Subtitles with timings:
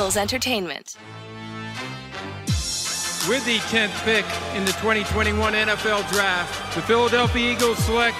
[0.00, 0.96] Eagles Entertainment.
[3.28, 4.24] With the 10th pick
[4.56, 8.16] in the 2021 NFL Draft, the Philadelphia Eagles select.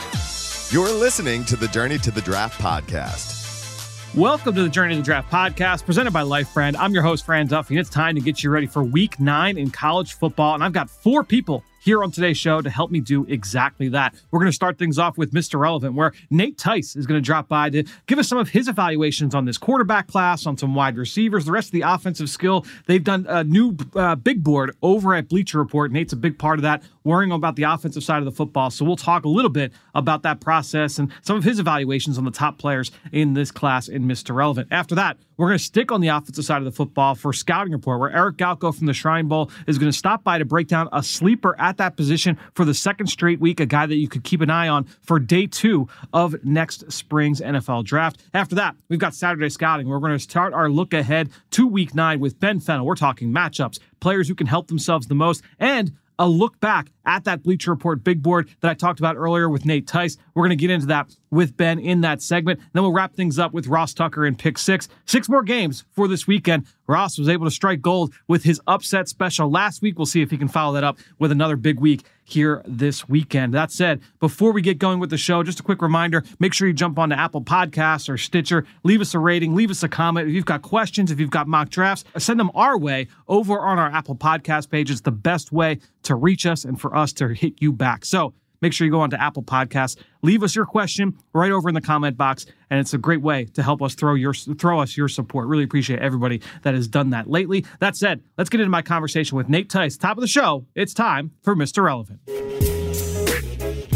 [0.70, 4.14] You're listening to the Journey to the Draft podcast.
[4.14, 6.76] Welcome to the Journey to the Draft podcast presented by Life Friend.
[6.76, 9.56] I'm your host, Fran Duffy, and it's time to get you ready for week nine
[9.56, 10.52] in college football.
[10.52, 14.14] And I've got four people here on today's show to help me do exactly that.
[14.30, 15.58] We're going to start things off with Mr.
[15.58, 18.68] Relevant, where Nate Tice is going to drop by to give us some of his
[18.68, 22.64] evaluations on this quarterback class, on some wide receivers, the rest of the offensive skill.
[22.86, 25.90] They've done a new uh, big board over at Bleacher Report.
[25.90, 28.70] Nate's a big part of that, worrying about the offensive side of the football.
[28.70, 32.24] So we'll talk a little bit about that process and some of his evaluations on
[32.24, 34.34] the top players in this class in Mr.
[34.34, 34.68] Relevant.
[34.70, 37.72] After that, we're going to stick on the offensive side of the football for Scouting
[37.72, 40.68] Report, where Eric Galko from the Shrine Bowl is going to stop by to break
[40.68, 44.08] down a sleeper at that position for the second straight week, a guy that you
[44.08, 48.22] could keep an eye on for day two of next spring's NFL draft.
[48.34, 49.88] After that, we've got Saturday Scouting.
[49.88, 52.86] We're going to start our look ahead to week nine with Ben Fennell.
[52.86, 57.24] We're talking matchups, players who can help themselves the most, and a look back at
[57.24, 60.18] that Bleacher Report big board that I talked about earlier with Nate Tice.
[60.34, 62.60] We're going to get into that with Ben in that segment.
[62.72, 64.86] Then we'll wrap things up with Ross Tucker in pick six.
[65.06, 66.66] Six more games for this weekend.
[66.86, 69.98] Ross was able to strike gold with his upset special last week.
[69.98, 73.54] We'll see if he can follow that up with another big week here this weekend.
[73.54, 76.68] That said, before we get going with the show, just a quick reminder make sure
[76.68, 79.88] you jump on to Apple Podcasts or Stitcher, leave us a rating, leave us a
[79.88, 80.28] comment.
[80.28, 83.78] If you've got questions, if you've got mock drafts, send them our way over on
[83.78, 84.90] our Apple Podcast page.
[84.90, 88.04] It's the best way to reach us and for us to hit you back.
[88.04, 91.68] So make sure you go on to Apple Podcasts, leave us your question right over
[91.68, 94.80] in the comment box, and it's a great way to help us throw your throw
[94.80, 95.48] us your support.
[95.48, 97.64] Really appreciate everybody that has done that lately.
[97.80, 99.96] That said, let's get into my conversation with Nate Tice.
[99.96, 101.84] Top of the show, it's time for Mr.
[101.84, 102.20] Relevant.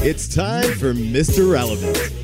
[0.06, 1.50] It's time for Mr.
[1.50, 2.23] Relevant.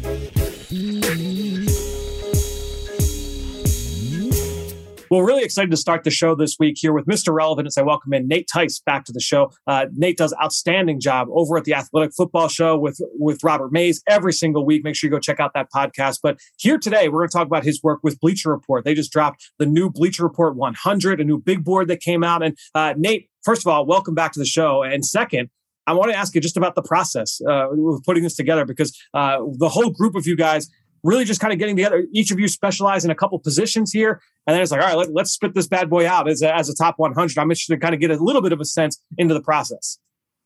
[5.10, 7.34] Well, really excited to start the show this week here with Mr.
[7.34, 9.50] Relevant as I welcome in Nate Tice back to the show.
[9.66, 14.04] Uh, Nate does outstanding job over at the Athletic Football Show with with Robert Mays
[14.08, 14.84] every single week.
[14.84, 16.20] Make sure you go check out that podcast.
[16.22, 18.84] But here today, we're going to talk about his work with Bleacher Report.
[18.84, 22.44] They just dropped the new Bleacher Report 100, a new big board that came out.
[22.44, 24.84] And uh, Nate, first of all, welcome back to the show.
[24.84, 25.50] And second,
[25.88, 28.96] I want to ask you just about the process uh, of putting this together because
[29.12, 30.68] uh, the whole group of you guys
[31.02, 32.06] really just kind of getting together.
[32.12, 34.20] Each of you specialize in a couple positions here.
[34.46, 36.54] And then it's like, all right, let, us spit this bad boy out as a,
[36.54, 37.38] as a top 100.
[37.38, 39.98] I'm interested to kind of get a little bit of a sense into the process.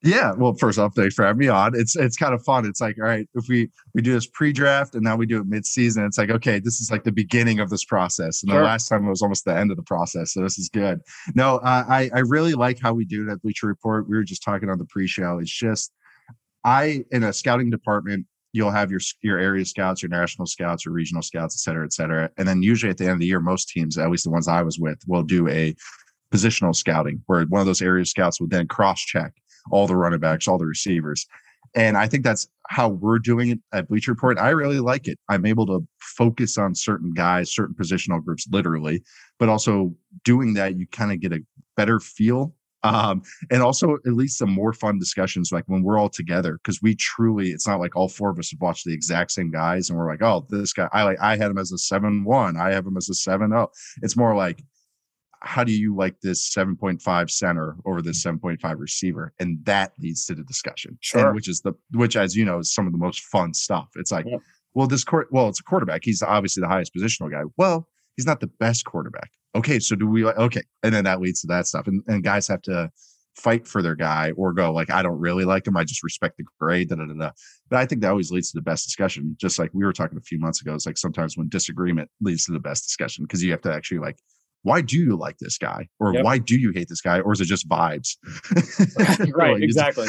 [0.04, 1.74] Yeah, well, first off, thanks for having me on.
[1.74, 2.66] It's it's kind of fun.
[2.66, 5.46] It's like, all right, if we we do this pre-draft and now we do it
[5.46, 8.42] mid-season, it's like, okay, this is like the beginning of this process.
[8.42, 8.60] And sure.
[8.60, 11.00] the last time it was almost the end of the process, so this is good.
[11.34, 14.06] No, uh, I I really like how we do it at Bleacher Report.
[14.06, 15.38] We were just talking on the pre-show.
[15.38, 15.90] It's just
[16.64, 20.94] I in a scouting department you'll have your your area scouts, your national scouts, your
[20.94, 22.30] regional scouts, et cetera, et cetera.
[22.38, 24.46] And then usually at the end of the year, most teams, at least the ones
[24.46, 25.74] I was with, will do a
[26.32, 29.32] positional scouting where one of those area scouts would then cross check
[29.72, 31.26] all the running backs, all the receivers.
[31.74, 34.38] And I think that's how we're doing it at Bleacher Report.
[34.38, 35.18] I really like it.
[35.28, 39.02] I'm able to focus on certain guys, certain positional groups, literally,
[39.40, 39.92] but also
[40.24, 41.40] doing that, you kind of get a
[41.76, 42.54] better feel
[42.84, 46.80] um, and also at least some more fun discussions like when we're all together because
[46.82, 49.90] we truly it's not like all four of us have watched the exact same guys
[49.90, 52.72] and we're like oh this guy i like i had him as a 7-1 i
[52.72, 53.68] have him as a 7-0
[54.02, 54.62] it's more like
[55.44, 59.34] how do you like this 7.5 center over this 7.5 receiver?
[59.38, 60.96] And that leads to the discussion.
[61.00, 61.26] Sure.
[61.26, 63.88] And which is the which as you know is some of the most fun stuff.
[63.96, 64.38] It's like yeah.
[64.72, 66.00] well this court well it's a quarterback.
[66.02, 67.42] He's obviously the highest positional guy.
[67.58, 67.86] Well
[68.16, 70.62] he's not the best quarterback okay, so do we okay.
[70.82, 71.86] And then that leads to that stuff.
[71.86, 72.90] And, and guys have to
[73.36, 75.76] fight for their guy or go like, I don't really like him.
[75.76, 76.88] I just respect the grade.
[76.88, 77.30] Da, da, da.
[77.68, 79.36] But I think that always leads to the best discussion.
[79.40, 82.44] Just like we were talking a few months ago, it's like sometimes when disagreement leads
[82.44, 84.18] to the best discussion because you have to actually like,
[84.64, 86.24] why do you like this guy or yep.
[86.24, 88.16] why do you hate this guy or is it just vibes
[89.34, 90.08] right exactly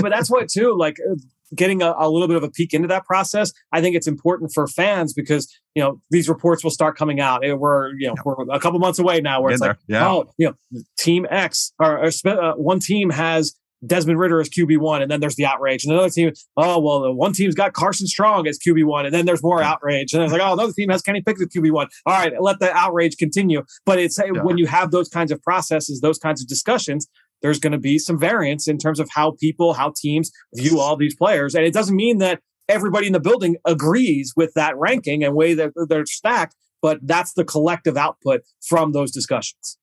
[0.00, 1.14] but that's what too like uh,
[1.54, 4.52] getting a, a, little bit of a peek into that process, I think it's important
[4.52, 7.42] for fans because you know these reports will start coming out.
[7.42, 8.22] We're you know yeah.
[8.24, 10.08] we're a couple months away now, where it's like yeah.
[10.08, 13.54] oh you know team X or, or uh, one team has
[13.86, 17.00] Desmond Ridder as QB one, and then there's the outrage, and another team, oh well,
[17.00, 20.22] the one team's got Carson Strong as QB one, and then there's more outrage, and
[20.22, 21.88] it's like, oh, another team has Kenny Pickett as QB one.
[22.06, 23.62] All right, let the outrage continue.
[23.86, 24.42] But it's uh, yeah.
[24.42, 27.08] when you have those kinds of processes, those kinds of discussions,
[27.42, 30.96] there's going to be some variance in terms of how people, how teams view all
[30.96, 31.54] these players.
[31.54, 35.54] And it doesn't mean that everybody in the building agrees with that ranking and way
[35.54, 39.78] that they're stacked, but that's the collective output from those discussions.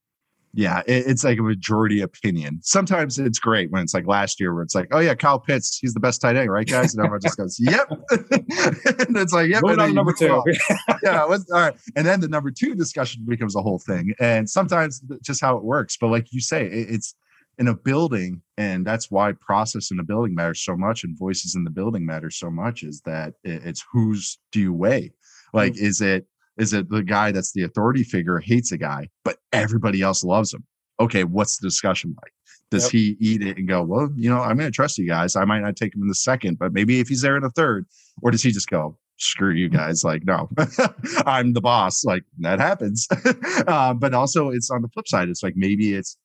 [0.57, 2.59] Yeah, it, it's like a majority opinion.
[2.63, 5.77] Sometimes it's great when it's like last year where it's like, oh yeah, Kyle Pitts,
[5.77, 6.95] he's the best tight end, right, guys?
[6.95, 7.89] And everyone just goes, yep.
[8.09, 9.63] and it's like, yep.
[9.63, 10.41] Moving on number two.
[11.03, 11.73] yeah, all right.
[11.97, 14.15] And then the number two discussion becomes a whole thing.
[14.19, 15.97] And sometimes just how it works.
[15.97, 17.15] But like you say, it, it's
[17.57, 21.55] in a building, and that's why process in the building matters so much, and voices
[21.55, 22.83] in the building matter so much.
[22.83, 25.11] Is that it, it's who's do you weigh?
[25.53, 25.85] Like, mm-hmm.
[25.85, 30.01] is it is it the guy that's the authority figure hates a guy, but everybody
[30.01, 30.63] else loves him?
[30.99, 32.31] Okay, what's the discussion like?
[32.71, 32.91] Does yep.
[32.91, 35.35] he eat it and go, well, you know, I'm going to trust you guys.
[35.35, 37.51] I might not take him in the second, but maybe if he's there in the
[37.51, 37.85] third,
[38.21, 40.03] or does he just go, screw you guys?
[40.03, 40.49] Like, no,
[41.25, 42.03] I'm the boss.
[42.03, 43.07] Like that happens.
[43.67, 45.29] uh, but also, it's on the flip side.
[45.29, 46.17] It's like maybe it's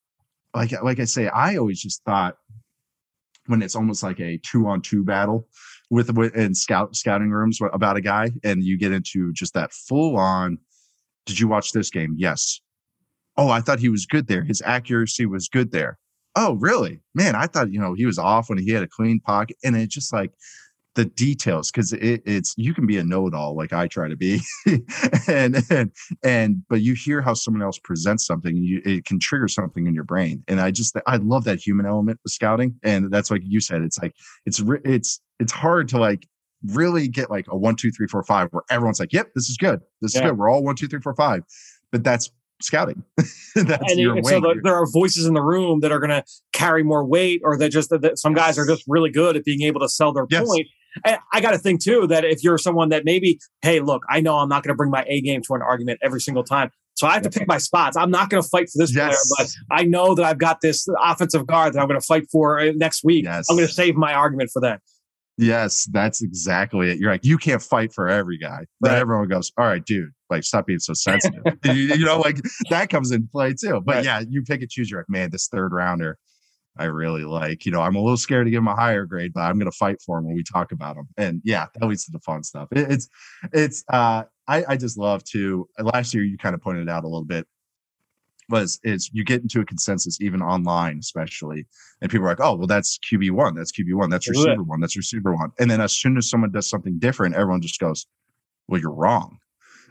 [0.54, 2.36] like like I say, I always just thought
[3.46, 5.46] when it's almost like a two on two battle
[5.90, 9.72] with, with in scout scouting rooms about a guy and you get into just that
[9.72, 10.58] full on
[11.26, 12.14] did you watch this game?
[12.16, 12.60] Yes.
[13.37, 14.44] Oh i thought he was good there.
[14.44, 15.98] His accuracy was good there.
[16.37, 17.00] Oh really?
[17.14, 19.56] Man i thought you know he was off when he had a clean pocket.
[19.64, 20.32] And it just like
[20.94, 24.40] the details because it, it's you can be a know-it-all like i try to be
[25.28, 25.92] and and
[26.25, 29.87] and but you hear how someone else presents something and you it can trigger something
[29.87, 33.31] in your brain and i just i love that human element of scouting and that's
[33.31, 34.14] like you said it's like
[34.46, 36.26] it's it's it's hard to like
[36.66, 39.56] really get like a one two three four five where everyone's like yep this is
[39.56, 40.22] good this yeah.
[40.22, 41.42] is good we're all one two three four five
[41.92, 42.31] but that's
[42.62, 43.02] scouting.
[43.54, 46.22] That's and you, so the, there are voices in the room that are going to
[46.52, 49.62] carry more weight, or that just that some guys are just really good at being
[49.62, 50.46] able to sell their yes.
[50.46, 50.69] point.
[51.04, 54.20] And I got to think too that if you're someone that maybe, hey, look, I
[54.20, 56.70] know I'm not going to bring my A game to an argument every single time.
[56.94, 57.96] So I have to pick my spots.
[57.96, 59.32] I'm not going to fight for this yes.
[59.37, 62.26] player, but I know that I've got this offensive guard that I'm going to fight
[62.31, 63.25] for uh, next week.
[63.25, 63.48] Yes.
[63.48, 64.81] I'm going to save my argument for that.
[65.38, 66.98] Yes, that's exactly it.
[66.98, 68.66] You're like, you can't fight for every guy.
[68.82, 71.42] Then everyone goes, all right, dude, like stop being so sensitive.
[71.64, 72.37] you, you, know, like
[72.69, 73.81] that comes in play too.
[73.81, 74.04] But right.
[74.04, 74.90] yeah, you pick and choose.
[74.90, 76.19] You're like, man, this third rounder,
[76.78, 77.67] I really like.
[77.67, 79.70] You know, I'm a little scared to give him a higher grade, but I'm going
[79.70, 81.08] to fight for him when we talk about him.
[81.17, 82.69] And yeah, that leads to the fun stuff.
[82.72, 83.08] It, it's,
[83.52, 85.69] it's, uh, I, I just love to.
[85.78, 87.46] Last year, you kind of pointed out a little bit
[88.50, 91.67] was is you get into a consensus even online, especially,
[92.02, 94.81] and people are like, "Oh, well, that's QB one, that's QB one, that's receiver one,
[94.81, 98.06] that's receiver one," and then as soon as someone does something different, everyone just goes,
[98.69, 99.38] "Well, you're wrong."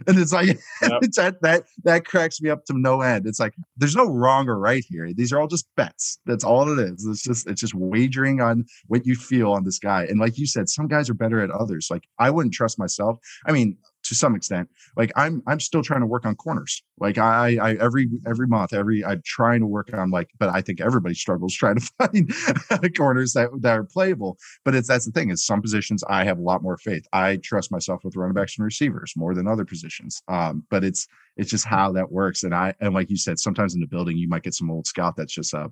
[0.07, 0.47] And it's like
[0.81, 0.99] yep.
[1.01, 3.25] it's that that that cracks me up to no end.
[3.27, 5.11] It's like there's no wrong or right here.
[5.13, 6.19] These are all just bets.
[6.25, 7.05] That's all it is.
[7.05, 10.05] It's just it's just wagering on what you feel on this guy.
[10.05, 11.87] And like you said, some guys are better at others.
[11.89, 13.19] Like I wouldn't trust myself.
[13.45, 13.77] I mean,
[14.09, 14.67] to some extent
[14.97, 16.81] like i'm i'm still trying to work on corners.
[16.97, 20.61] Like i i every every month every i'm trying to work on like but i
[20.61, 24.39] think everybody struggles trying to find corners that, that are playable.
[24.65, 27.05] But it's that's the thing is some positions i have a lot more faith.
[27.13, 30.23] I trust myself with running backs and receivers more than other positions.
[30.27, 31.07] Um but it's
[31.37, 32.41] it's just how that works.
[32.43, 34.87] And i and like you said sometimes in the building you might get some old
[34.87, 35.71] scout that's just a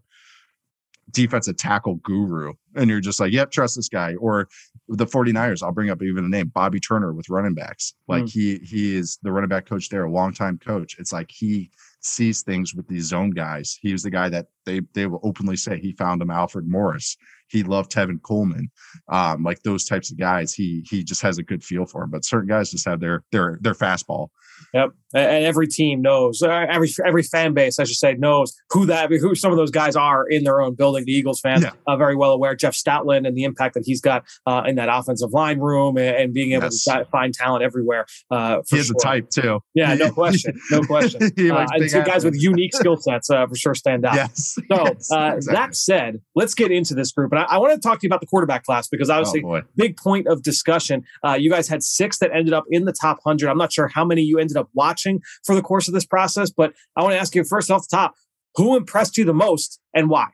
[1.12, 4.16] defensive tackle guru and you're just like yep trust this guy.
[4.16, 4.48] Or
[4.90, 7.94] the 49ers i'll bring up even a name bobby turner with running backs.
[8.08, 8.32] Like mm.
[8.32, 10.96] he he is the running back coach there a longtime coach.
[11.00, 11.72] It's like he
[12.02, 13.78] sees things with these zone guys.
[13.82, 17.18] He was the guy that they they will openly say he found him alfred morris.
[17.50, 18.70] He loved tevin coleman.
[19.10, 22.12] Um like those types of guys he he just has a good feel for him
[22.12, 24.30] but certain guys just have their their their fastball.
[24.74, 28.86] Yep, and every team knows, uh, every every fan base, I should say, knows who
[28.88, 31.06] that who some of those guys are in their own building.
[31.06, 31.72] The Eagles fans yeah.
[31.88, 32.56] are very well aware.
[32.56, 36.16] Jeff Stoutland and the impact that he's got uh, in that offensive line room and,
[36.16, 36.84] and being able yes.
[36.84, 38.06] to find talent everywhere.
[38.30, 38.96] Uh, he has sure.
[38.98, 39.60] a type too.
[39.74, 41.24] Yeah, no question, no question.
[41.24, 41.66] uh,
[42.04, 44.16] guys with unique skill sets uh, for sure stand out.
[44.16, 44.56] Yes.
[44.56, 45.54] So yes, uh, exactly.
[45.54, 48.10] that said, let's get into this group, and I, I want to talk to you
[48.10, 51.04] about the quarterback class because obviously oh, big point of discussion.
[51.24, 53.50] Uh, you guys had six that ended up in the top hundred.
[53.50, 54.97] I'm not sure how many you ended up watching
[55.44, 56.50] for the course of this process.
[56.50, 58.14] But I want to ask you first off the top,
[58.56, 60.28] who impressed you the most and why?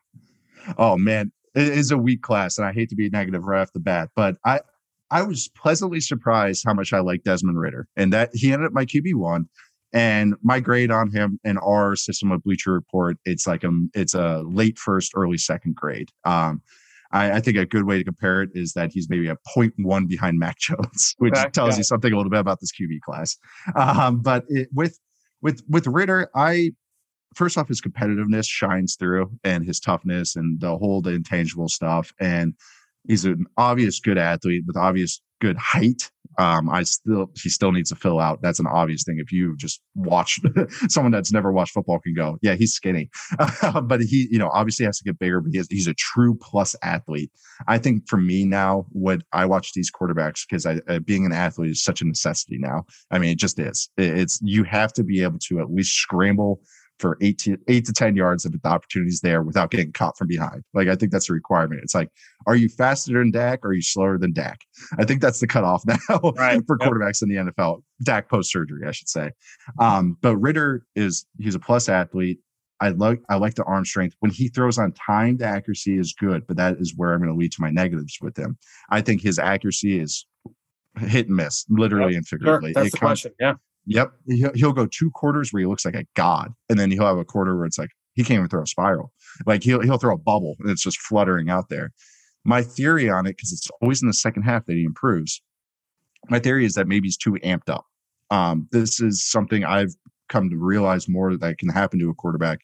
[0.77, 3.73] Oh man, it is a weak class, and I hate to be negative right off
[3.73, 4.61] the bat, but I
[5.11, 8.73] I was pleasantly surprised how much I like Desmond Ridder and that he ended up
[8.73, 9.47] my QB one.
[9.95, 14.15] And my grade on him in our system of Bleacher Report, it's like a it's
[14.15, 16.09] a late first, early second grade.
[16.25, 16.63] Um,
[17.13, 20.07] I, I, think a good way to compare it is that he's maybe a 0.1
[20.07, 23.37] behind Mac Jones, which tells you something a little bit about this QB class.
[23.75, 24.99] Um, but it, with
[25.41, 26.71] with with Ridder, I
[27.35, 32.11] first off his competitiveness shines through and his toughness and the whole the intangible stuff.
[32.19, 32.55] And
[33.07, 36.09] he's an obvious good athlete with obvious good height.
[36.39, 38.41] Um, I still he still needs to fill out.
[38.41, 39.19] That's an obvious thing.
[39.19, 40.39] If you just watch
[40.87, 43.11] someone that's never watched football can go, yeah, he's skinny,
[43.83, 45.41] but he you know obviously has to get bigger.
[45.41, 47.29] But he's a true plus athlete.
[47.67, 51.33] I think for me now, what I watch these quarterbacks because I uh, being an
[51.33, 52.85] athlete is such a necessity now.
[53.11, 53.89] I mean, it just is.
[53.97, 56.61] It, it's you have to be able to at least scramble
[56.99, 60.27] for eight to, eight to 10 yards if the opportunity's there without getting caught from
[60.27, 60.63] behind.
[60.73, 61.81] Like, I think that's a requirement.
[61.83, 62.09] It's like,
[62.45, 64.61] are you faster than Dak or are you slower than Dak?
[64.97, 65.97] I think that's the cutoff now
[66.37, 66.61] right.
[66.65, 67.81] for quarterbacks in the NFL.
[68.03, 69.31] Dak post surgery, I should say.
[69.79, 72.39] Um, but Ridder is, he's a plus athlete.
[72.81, 74.17] I like I like the arm strength.
[74.19, 77.31] When he throws on time, the accuracy is good, but that is where I'm going
[77.31, 78.57] to lead to my negatives with him.
[78.89, 80.25] I think his accuracy is
[80.99, 82.17] hit and miss, literally yep.
[82.17, 82.73] and figuratively.
[82.73, 82.83] Sure.
[82.83, 83.31] That's it the comes, question.
[83.39, 83.53] Yeah.
[83.85, 84.13] Yep.
[84.55, 87.25] He'll, go two quarters where he looks like a god, and then he'll have a
[87.25, 89.11] quarter where it's like he can't even throw a spiral.
[89.45, 91.91] Like he'll he'll throw a bubble and it's just fluttering out there.
[92.45, 95.41] My theory on it, because it's always in the second half that he improves.
[96.29, 97.85] My theory is that maybe he's too amped up.
[98.31, 99.93] Um, this is something I've
[100.29, 102.59] come to realize more that can happen to a quarterback.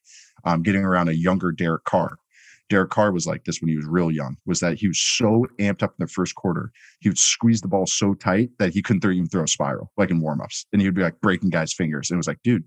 [0.46, 2.18] Um, getting around a younger Derek Carr.
[2.70, 5.46] Derek Carr was like this when he was real young, was that he was so
[5.60, 6.72] amped up in the first quarter.
[7.00, 10.12] He would squeeze the ball so tight that he couldn't even throw a spiral, like
[10.12, 10.66] in warmups.
[10.72, 12.10] And he would be like breaking guys' fingers.
[12.10, 12.64] And it was like, dude,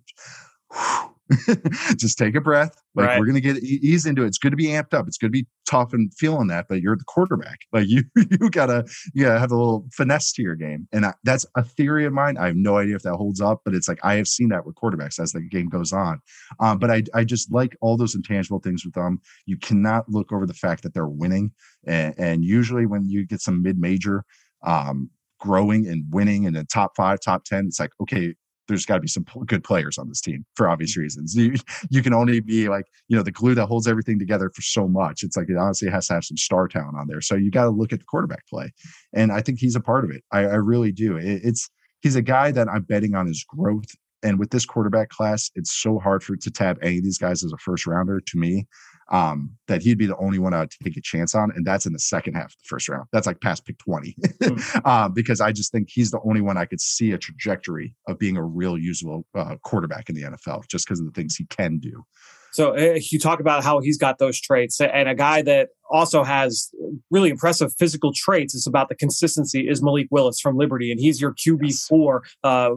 [0.72, 1.11] whew,
[1.96, 2.74] just take a breath.
[2.94, 3.20] Like right.
[3.20, 4.26] we're gonna get ease into it.
[4.26, 5.06] It's good to be amped up.
[5.06, 7.60] It's good to be tough and feeling that, but you're the quarterback.
[7.72, 10.86] Like you, you gotta, yeah, have a little finesse to your game.
[10.92, 12.36] And I, that's a theory of mine.
[12.36, 14.66] I have no idea if that holds up, but it's like I have seen that
[14.66, 16.20] with quarterbacks as the game goes on.
[16.60, 19.22] Um, but I, I just like all those intangible things with them.
[19.46, 21.52] You cannot look over the fact that they're winning,
[21.86, 24.24] and, and usually when you get some mid-major
[24.62, 25.08] um,
[25.42, 28.34] growing and winning in the top five, top 10, it's like, okay,
[28.68, 31.02] there's got to be some good players on this team for obvious mm-hmm.
[31.02, 31.34] reasons.
[31.34, 31.54] You,
[31.90, 34.88] you can only be like, you know, the glue that holds everything together for so
[34.88, 35.22] much.
[35.22, 37.20] It's like it honestly has to have some star talent on there.
[37.20, 38.72] So you got to look at the quarterback play.
[39.12, 40.22] And I think he's a part of it.
[40.32, 41.16] I, I really do.
[41.16, 41.68] It, it's
[42.00, 43.88] he's a guy that I'm betting on his growth.
[44.24, 47.42] And with this quarterback class, it's so hard for to tab any of these guys
[47.42, 48.66] as a first rounder to me
[49.12, 51.52] um, that he'd be the only one I'd take a chance on.
[51.54, 53.06] And that's in the second half of the first round.
[53.12, 54.16] That's like past pick 20.
[54.18, 54.80] mm.
[54.84, 58.18] uh, because I just think he's the only one I could see a trajectory of
[58.18, 61.44] being a real usable uh, quarterback in the NFL just because of the things he
[61.44, 62.04] can do.
[62.52, 66.22] So uh, you talk about how he's got those traits, and a guy that also
[66.22, 66.70] has
[67.10, 68.54] really impressive physical traits.
[68.54, 69.68] It's about the consistency.
[69.68, 72.70] Is Malik Willis from Liberty, and he's your QB four uh,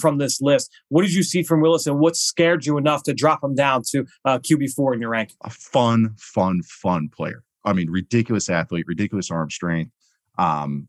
[0.00, 0.70] from this list.
[0.88, 3.82] What did you see from Willis, and what scared you enough to drop him down
[3.90, 5.34] to uh, QB four in your rank?
[5.42, 7.44] A fun, fun, fun player.
[7.64, 9.92] I mean, ridiculous athlete, ridiculous arm strength.
[10.38, 10.88] Um,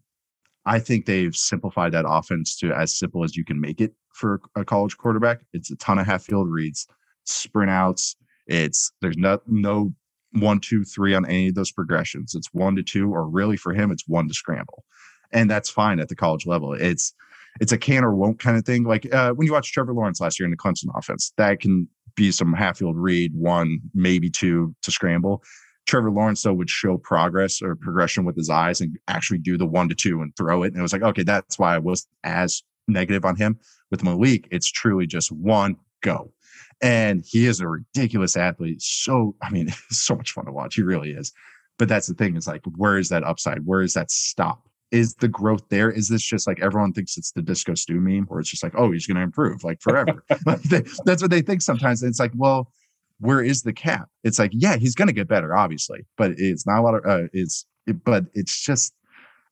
[0.65, 4.39] I think they've simplified that offense to as simple as you can make it for
[4.55, 5.41] a college quarterback.
[5.51, 6.87] It's a ton of half field reads,
[7.25, 8.15] sprint outs,
[8.49, 9.93] it's there's no no
[10.33, 12.35] one, two, three on any of those progressions.
[12.35, 14.83] It's one to two, or really for him, it's one to scramble.
[15.31, 16.73] And that's fine at the college level.
[16.73, 17.13] It's
[17.59, 18.83] it's a can or won't kind of thing.
[18.83, 21.87] Like uh, when you watch Trevor Lawrence last year in the Clemson offense, that can
[22.15, 25.43] be some half field read, one, maybe two to scramble.
[25.85, 29.65] Trevor Lawrence, though, would show progress or progression with his eyes and actually do the
[29.65, 30.67] one to two and throw it.
[30.67, 33.59] And it was like, okay, that's why I was as negative on him.
[33.89, 36.31] With Malik, it's truly just one go.
[36.81, 38.81] And he is a ridiculous athlete.
[38.81, 40.75] So, I mean, so much fun to watch.
[40.75, 41.31] He really is.
[41.77, 43.65] But that's the thing is like, where is that upside?
[43.65, 44.67] Where is that stop?
[44.91, 45.91] Is the growth there?
[45.91, 48.73] Is this just like everyone thinks it's the Disco Stu meme, or it's just like,
[48.75, 50.23] oh, he's going to improve like forever?
[50.45, 52.01] like they, that's what they think sometimes.
[52.01, 52.71] And it's like, well,
[53.19, 54.09] where is the cap?
[54.23, 57.05] It's like, yeah, he's going to get better, obviously, but it's not a lot of,
[57.05, 58.93] uh, it's, it, but it's just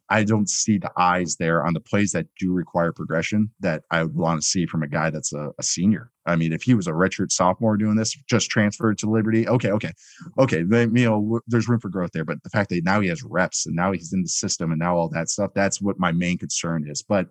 [0.09, 4.03] I don't see the eyes there on the plays that do require progression that I
[4.03, 6.11] would want to see from a guy that's a, a senior.
[6.25, 9.71] I mean, if he was a redshirt sophomore doing this, just transferred to Liberty, okay,
[9.71, 9.91] okay,
[10.37, 12.25] okay, you know, there's room for growth there.
[12.25, 14.79] But the fact that now he has reps and now he's in the system and
[14.79, 17.01] now all that stuff, that's what my main concern is.
[17.01, 17.27] But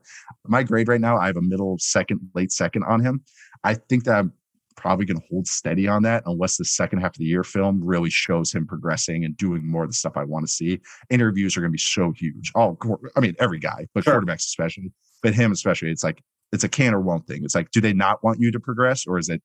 [0.46, 3.22] my grade right now, I have a middle second, late second on him.
[3.64, 4.32] I think that I'm
[4.76, 7.80] probably going to hold steady on that unless the second half of the year film
[7.82, 10.80] really shows him progressing and doing more of the stuff I want to see.
[11.10, 12.52] Interviews are going to be so huge.
[12.54, 12.78] Oh,
[13.16, 14.20] I mean, every guy, but sure.
[14.20, 14.92] quarterbacks especially,
[15.22, 15.90] but him especially.
[15.90, 17.44] It's like it's a can or won't thing.
[17.44, 19.42] It's like, do they not want you to progress, or is it?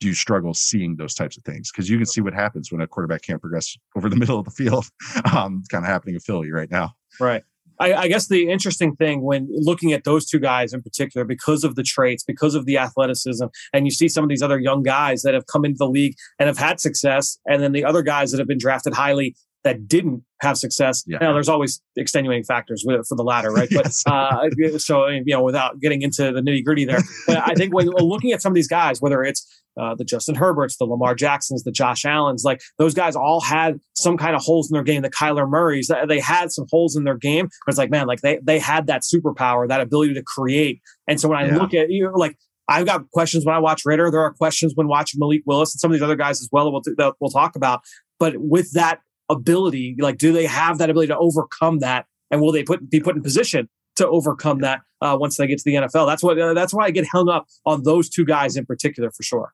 [0.00, 1.70] Do you struggle seeing those types of things?
[1.70, 4.44] Because you can see what happens when a quarterback can't progress over the middle of
[4.44, 4.86] the field.
[5.32, 6.94] Um, it's kind of happening in Philly right now.
[7.20, 7.44] Right.
[7.78, 11.64] I, I, guess the interesting thing when looking at those two guys in particular, because
[11.64, 14.82] of the traits, because of the athleticism, and you see some of these other young
[14.82, 18.02] guys that have come into the league and have had success, and then the other
[18.02, 21.02] guys that have been drafted highly that didn't have success.
[21.06, 21.18] Yeah.
[21.18, 23.68] Know, there's always extenuating factors with, for the latter, right?
[23.70, 24.04] But yes.
[24.06, 27.86] uh, so you know, without getting into the nitty gritty there, but I think when
[27.86, 31.64] looking at some of these guys, whether it's uh, the Justin Herberts, the Lamar Jacksons,
[31.64, 35.02] the Josh Allens, like those guys all had some kind of holes in their game.
[35.02, 37.48] The Kyler Murrays, they had some holes in their game.
[37.66, 40.80] But it's like, man, like they they had that superpower, that ability to create.
[41.08, 41.56] And so when I yeah.
[41.56, 42.36] look at you, know, like
[42.68, 44.10] I've got questions when I watch Ridder.
[44.10, 46.70] There are questions when watching Malik Willis and some of these other guys as well.
[46.72, 47.82] We'll, that we'll talk about.
[48.18, 52.06] But with that ability, like, do they have that ability to overcome that?
[52.30, 55.58] And will they put be put in position to overcome that uh, once they get
[55.58, 56.06] to the NFL?
[56.06, 59.10] That's what uh, that's why I get hung up on those two guys in particular
[59.10, 59.52] for sure.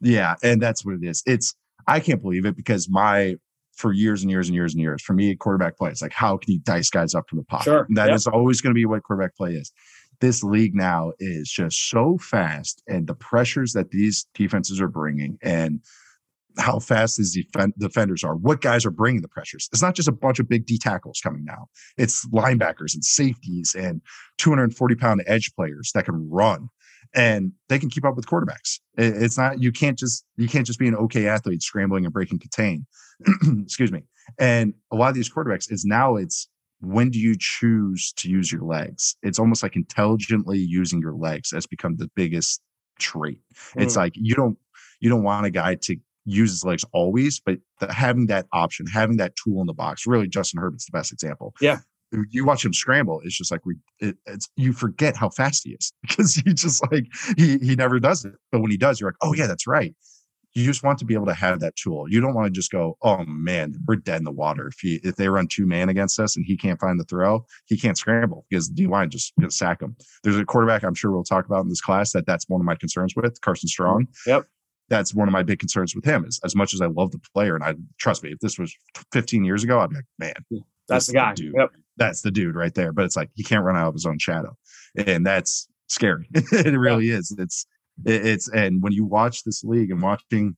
[0.00, 1.22] Yeah, and that's what it is.
[1.26, 1.54] It's
[1.86, 3.36] I can't believe it because my
[3.74, 6.36] for years and years and years and years for me quarterback play it's like how
[6.36, 7.64] can you dice guys up from the pocket?
[7.64, 7.86] Sure.
[7.90, 8.16] That yep.
[8.16, 9.72] is always going to be what quarterback play is.
[10.20, 15.38] This league now is just so fast, and the pressures that these defenses are bringing,
[15.40, 15.80] and
[16.58, 19.68] how fast these defend- defenders are, what guys are bringing the pressures.
[19.72, 21.68] It's not just a bunch of big D tackles coming now.
[21.96, 24.02] It's linebackers and safeties and
[24.38, 26.68] 240 pound edge players that can run
[27.14, 28.78] and they can keep up with quarterbacks.
[28.96, 32.38] It's not you can't just you can't just be an okay athlete scrambling and breaking
[32.38, 32.86] contain.
[33.62, 34.02] Excuse me.
[34.38, 36.48] And a lot of these quarterbacks is now it's
[36.80, 39.16] when do you choose to use your legs?
[39.22, 42.60] It's almost like intelligently using your legs has become the biggest
[42.98, 43.40] trait.
[43.76, 43.82] Mm.
[43.82, 44.58] It's like you don't
[45.00, 48.86] you don't want a guy to use his legs always, but the, having that option,
[48.86, 51.54] having that tool in the box, really Justin Herbert's the best example.
[51.60, 51.78] Yeah
[52.30, 55.70] you watch him scramble it's just like we it, it's you forget how fast he
[55.70, 58.34] is because he just like he he never does it.
[58.52, 59.94] But when he does you're like oh yeah that's right.
[60.52, 62.06] You just want to be able to have that tool.
[62.08, 64.68] You don't want to just go oh man we're dead in the water.
[64.68, 67.44] If he if they run two man against us and he can't find the throw
[67.66, 69.96] he can't scramble because the line just gonna sack him.
[70.22, 72.64] There's a quarterback i'm sure we'll talk about in this class that that's one of
[72.64, 74.08] my concerns with carson strong.
[74.26, 74.46] Yep.
[74.88, 77.20] That's one of my big concerns with him is as much as I love the
[77.32, 78.74] player and I trust me, if this was
[79.12, 81.30] 15 years ago, I'd be like, man, that's the guy.
[81.30, 81.54] The dude.
[81.56, 81.70] Yep.
[81.96, 82.92] That's the dude right there.
[82.92, 84.56] But it's like he can't run out of his own shadow.
[85.06, 86.28] And that's scary.
[86.34, 87.16] it really yeah.
[87.16, 87.34] is.
[87.38, 87.66] It's
[88.04, 90.56] it's and when you watch this league and watching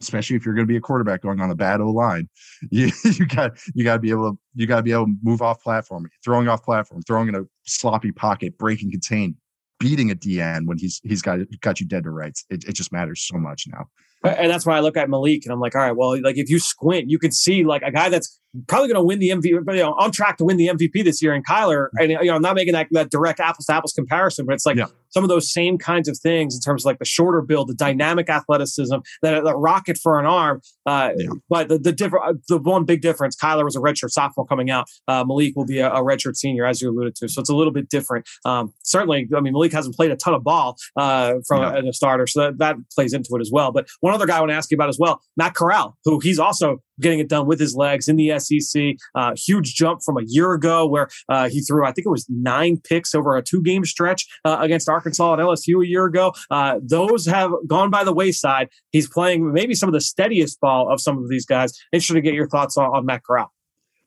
[0.00, 2.28] especially if you're going to be a quarterback going on a bad O line,
[2.70, 5.14] you you got you got to be able to you got to be able to
[5.22, 9.36] move off platform, throwing off platform, throwing in a sloppy pocket, breaking contain,
[9.78, 12.44] beating a DN when he's he's got got you dead to rights.
[12.50, 13.86] It, it just matters so much now.
[14.22, 16.50] And that's why I look at Malik and I'm like, all right, well, like if
[16.50, 19.44] you squint, you can see like a guy that's probably going to win the MVP,
[19.44, 21.32] you know, on track to win the MVP this year.
[21.32, 22.02] And Kyler, hmm.
[22.02, 24.66] and you know, I'm not making that, that direct apples to apples comparison, but it's
[24.66, 24.86] like yeah.
[25.10, 27.74] Some of those same kinds of things in terms of like the shorter build, the
[27.74, 30.60] dynamic athleticism, that the rocket for an arm.
[30.86, 31.28] Uh, yeah.
[31.48, 34.70] But the the different, uh, the one big difference, Kyler was a redshirt sophomore coming
[34.70, 34.86] out.
[35.08, 37.28] Uh, Malik will be a, a redshirt senior, as you alluded to.
[37.28, 38.28] So it's a little bit different.
[38.44, 41.80] Um, certainly, I mean, Malik hasn't played a ton of ball uh, from yeah.
[41.80, 43.72] a, a starter, so that, that plays into it as well.
[43.72, 46.20] But one other guy I want to ask you about as well, Matt Corral, who
[46.20, 48.96] he's also getting it done with his legs in the SEC.
[49.14, 52.26] Uh, huge jump from a year ago where uh, he threw, I think it was
[52.28, 56.32] nine picks over a two game stretch uh, against Arkansas and LSU a year ago.
[56.50, 58.68] Uh, those have gone by the wayside.
[58.90, 61.72] He's playing maybe some of the steadiest ball of some of these guys.
[61.92, 63.52] Interested to get your thoughts on, on Matt Corral.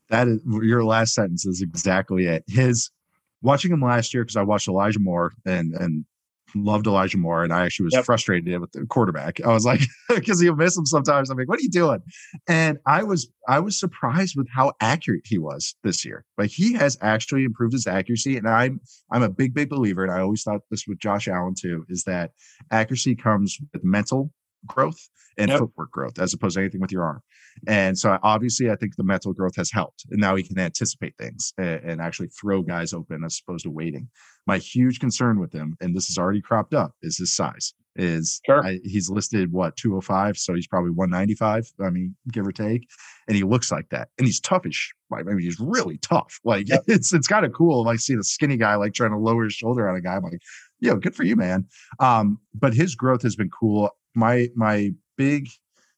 [0.10, 2.44] That is your last sentence is exactly it.
[2.48, 2.92] His
[3.42, 6.06] watching him last year because I watched Elijah Moore and and
[6.56, 8.06] loved Elijah Moore, and I actually was yep.
[8.06, 9.42] frustrated with the quarterback.
[9.42, 11.30] I was like, because he'll miss him sometimes.
[11.30, 12.02] I'm like, what are you doing?
[12.48, 16.26] And I was I was surprised with how accurate he was this year.
[16.38, 18.80] Like he has actually improved his accuracy, and I'm
[19.12, 22.04] I'm a big big believer, and I always thought this with Josh Allen too, is
[22.04, 22.32] that
[22.72, 24.32] accuracy comes with mental
[24.66, 25.60] growth and yep.
[25.60, 27.22] footwork growth as opposed to anything with your arm.
[27.68, 30.06] And so obviously, I think the mental growth has helped.
[30.10, 33.72] And now he can anticipate things and, and actually throw guys open as opposed to
[33.72, 34.10] waiting.
[34.48, 37.74] My huge concern with him, and this is already cropped up, is his size.
[37.96, 38.66] Is sure.
[38.66, 41.72] I, he's listed what 205, so he's probably 195.
[41.80, 42.88] I mean, give or take,
[43.28, 44.88] and he looks like that, and he's toughish.
[45.12, 46.40] Like, I mean, he's really tough.
[46.44, 46.84] Like, yep.
[46.88, 47.84] it's it's kind of cool.
[47.84, 50.16] Like, seeing a skinny guy like trying to lower his shoulder on a guy.
[50.16, 50.42] I'm like,
[50.80, 51.68] yo, good for you, man.
[52.00, 53.92] Um, but his growth has been cool.
[54.16, 55.50] My my big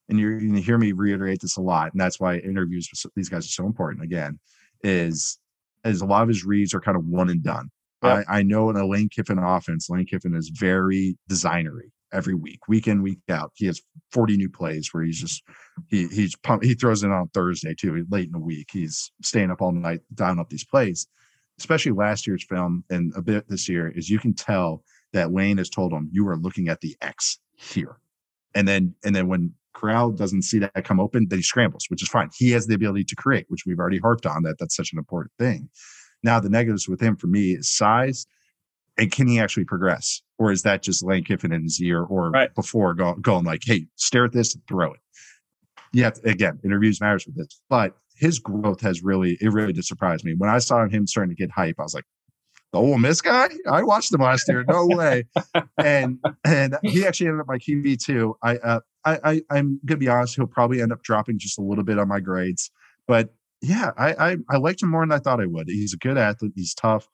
[0.07, 3.13] and you're going to hear me reiterate this a lot, and that's why interviews with
[3.15, 4.03] these guys are so important.
[4.03, 4.39] Again,
[4.83, 5.39] is
[5.83, 7.69] as a lot of his reads are kind of one and done.
[8.03, 8.25] Yep.
[8.27, 12.67] I, I know in a Lane Kiffin offense, Lane Kiffin is very designery every week,
[12.67, 13.51] week in, week out.
[13.55, 15.43] He has 40 new plays where he's just
[15.87, 18.69] he he's pump, he throws in on Thursday too, late in the week.
[18.71, 21.07] He's staying up all night, dialing up these plays.
[21.57, 25.57] Especially last year's film and a bit this year is you can tell that Lane
[25.57, 27.97] has told him you are looking at the X here.
[28.55, 32.01] And then and then when Corral doesn't see that come open, then he scrambles, which
[32.01, 32.29] is fine.
[32.35, 34.97] He has the ability to create, which we've already harped on that that's such an
[34.97, 35.69] important thing.
[36.23, 38.25] Now, the negatives with him for me is size
[38.97, 40.21] and can he actually progress?
[40.37, 42.53] Or is that just Lane Kiffin in his ear or right.
[42.55, 44.99] before go, going like, hey, stare at this and throw it?
[45.93, 50.23] Yeah, again, interviews matters with this, but his growth has really, it really did surprise
[50.23, 50.33] me.
[50.37, 52.05] When I saw him starting to get hype, I was like,
[52.75, 53.47] the Ole Miss guy?
[53.69, 54.65] I watched him last year.
[54.67, 55.23] No way.
[55.77, 58.35] and and he actually ended up my QB too.
[58.43, 60.35] I uh, I, I I'm gonna be honest.
[60.35, 62.71] He'll probably end up dropping just a little bit on my grades,
[63.07, 65.67] but yeah, I, I I liked him more than I thought I would.
[65.67, 66.51] He's a good athlete.
[66.55, 67.07] He's tough.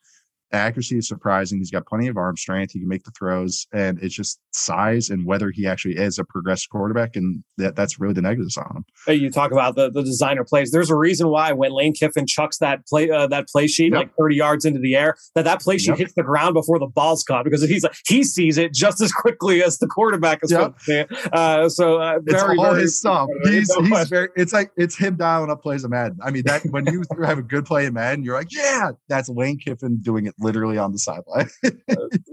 [0.51, 1.59] accuracy is surprising.
[1.59, 2.73] He's got plenty of arm strength.
[2.73, 6.25] He can make the throws, and it's just size and whether he actually is a
[6.25, 7.15] progressive quarterback.
[7.15, 8.85] And that, that's really the negatives on him.
[9.05, 10.71] Hey, you talk about the, the designer plays.
[10.71, 13.99] There's a reason why when Lane Kiffin chucks that play uh, that play sheet yep.
[13.99, 15.97] like 30 yards into the air, that that play sheet yep.
[15.97, 19.11] hits the ground before the ball's caught because he's like he sees it just as
[19.11, 20.51] quickly as the quarterback is.
[20.51, 21.11] Yep.
[21.31, 23.29] Uh, so uh, very, it's all very his stuff.
[23.43, 24.29] He's, no he's very.
[24.35, 26.17] It's like it's him dialing up plays of Madden.
[26.23, 29.29] I mean that when you have a good play in Madden, you're like, yeah, that's
[29.29, 31.49] Lane Kiffin doing it literally on the sideline.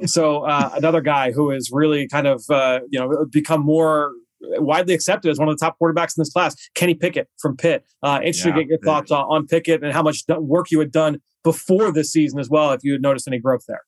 [0.07, 4.95] so uh, another guy who is really kind of uh, you know become more widely
[4.95, 7.85] accepted as one of the top quarterbacks in this class, Kenny Pickett from Pitt.
[8.03, 10.79] Uh, interested yeah, to get your thoughts on, on Pickett and how much work you
[10.79, 13.83] had done before this season as well, if you had noticed any growth there.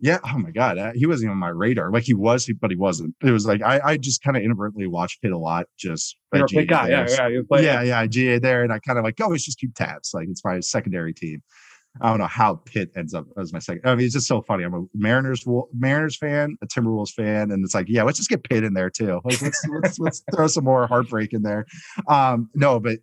[0.00, 0.18] Yeah.
[0.24, 0.76] Oh my God.
[0.76, 1.90] Uh, he wasn't on my radar.
[1.90, 3.14] Like he was, but he wasn't.
[3.22, 5.66] It was like I, I just kind of inadvertently watched Pitt a lot.
[5.78, 6.88] Just You're a Pitt guy.
[6.88, 7.06] Yeah.
[7.08, 7.40] Yeah.
[7.60, 7.82] yeah.
[7.82, 8.00] Yeah.
[8.00, 8.62] I GA there.
[8.64, 10.10] And I kind of like, oh, it's just keep tabs.
[10.12, 11.42] Like it's my secondary team.
[12.00, 13.82] I don't know how Pitt ends up as my second.
[13.84, 14.64] I mean, it's just so funny.
[14.64, 18.42] I'm a Mariners Mariners fan, a Timberwolves fan, and it's like, yeah, let's just get
[18.42, 19.20] Pitt in there too.
[19.24, 21.66] Like, let's, let's, let's throw some more heartbreak in there.
[22.08, 22.98] Um, no, but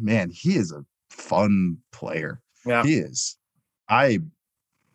[0.00, 2.40] man, he is a fun player.
[2.64, 3.36] Yeah, he is.
[3.88, 4.20] I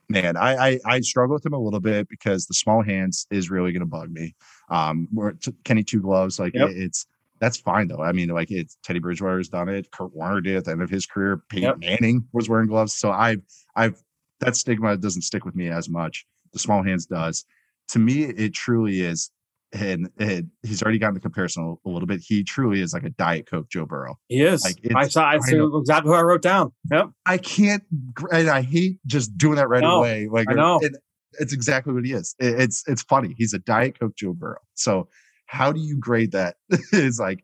[0.10, 3.50] man, I, I, I struggle with him a little bit because the small hands is
[3.52, 4.36] really going to bug me.
[4.70, 6.70] Um, where Kenny two gloves, like yep.
[6.70, 7.06] it, it's
[7.40, 8.02] that's fine though.
[8.02, 9.92] I mean, like it's Teddy Bridgewater's done it.
[9.92, 11.42] Kurt Warner did it at the end of his career.
[11.50, 11.78] Peyton yep.
[11.80, 12.96] Manning was wearing gloves.
[12.96, 13.42] So I've
[13.76, 14.02] I've
[14.40, 16.26] that stigma doesn't stick with me as much.
[16.54, 17.46] The small hands does.
[17.90, 19.32] To me, it truly is.
[19.72, 22.22] And, and he's already gotten the comparison a, a, little bit.
[22.26, 24.18] He truly is like a Diet Coke Joe Burrow.
[24.28, 24.64] He is.
[24.64, 25.24] Like I saw.
[25.24, 26.74] I see exactly who I wrote down.
[26.92, 27.10] Yep.
[27.28, 27.84] I can't.
[28.32, 30.28] And I hate just doing that right away.
[30.32, 30.80] Like I know.
[30.82, 30.94] It,
[31.40, 32.36] it's exactly what he is.
[32.40, 33.36] It, it's it's funny.
[33.38, 34.58] He's a Diet Coke Joe Burrow.
[34.74, 35.08] So
[35.50, 36.58] how do you grade that?
[36.94, 37.44] is like,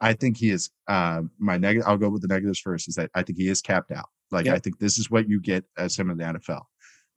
[0.00, 1.88] I think he is uh, my negative.
[1.88, 2.88] I'll go with the negatives first.
[2.88, 4.08] Is that I think he is capped out.
[4.30, 6.62] Like I think this is what you get as him in the NFL.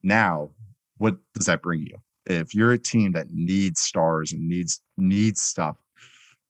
[0.02, 0.50] Now,
[0.98, 1.96] what does that bring you?
[2.26, 5.76] If you're a team that needs stars and needs needs stuff,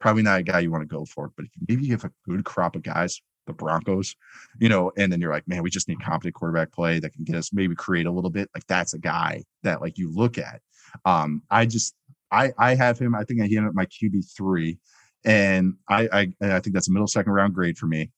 [0.01, 1.31] probably not a guy you want to go for.
[1.37, 4.17] But if maybe you have a good crop of guys, the Broncos,
[4.59, 7.25] you know, and then you're like, man, we just need competent quarterback play that can
[7.25, 8.49] get us maybe create a little bit.
[8.55, 10.63] Like that's a guy that like you look at.
[11.05, 11.95] Um, I just
[12.31, 13.15] I I have him.
[13.15, 14.79] I think I hit him at my QB three,
[15.25, 18.11] and I I I think that's a middle second round grade for me.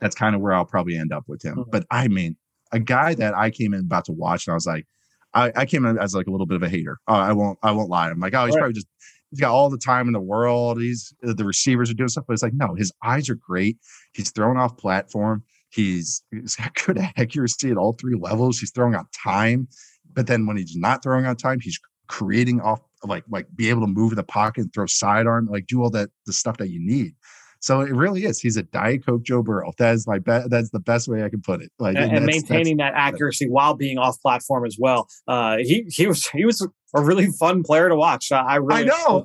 [0.00, 1.56] That's kind of where I'll probably end up with him.
[1.56, 1.70] Mm-hmm.
[1.70, 2.36] But I mean,
[2.72, 4.86] a guy that I came in about to watch, and I was like,
[5.34, 6.98] I, I came in as like a little bit of a hater.
[7.08, 8.10] Uh, I won't I won't lie.
[8.10, 8.60] I'm like, oh, he's right.
[8.60, 8.86] probably just
[9.30, 10.80] he's got all the time in the world.
[10.80, 13.78] He's the receivers are doing stuff, but it's like no, his eyes are great.
[14.12, 15.42] He's throwing off platform.
[15.70, 18.58] He's he's got good accuracy at all three levels.
[18.58, 19.68] He's throwing on time,
[20.12, 23.82] but then when he's not throwing on time, he's creating off like like be able
[23.82, 26.70] to move in the pocket and throw sidearm, like do all that the stuff that
[26.70, 27.14] you need.
[27.60, 28.38] So it really is.
[28.38, 29.72] He's a Diet Coke Joe Burrow.
[29.78, 30.50] That is my best.
[30.50, 31.72] That's the best way I can put it.
[31.78, 35.08] Like and, and maintaining that's, that accuracy while being off platform as well.
[35.26, 38.30] Uh, he he was he was a really fun player to watch.
[38.32, 39.24] I really I know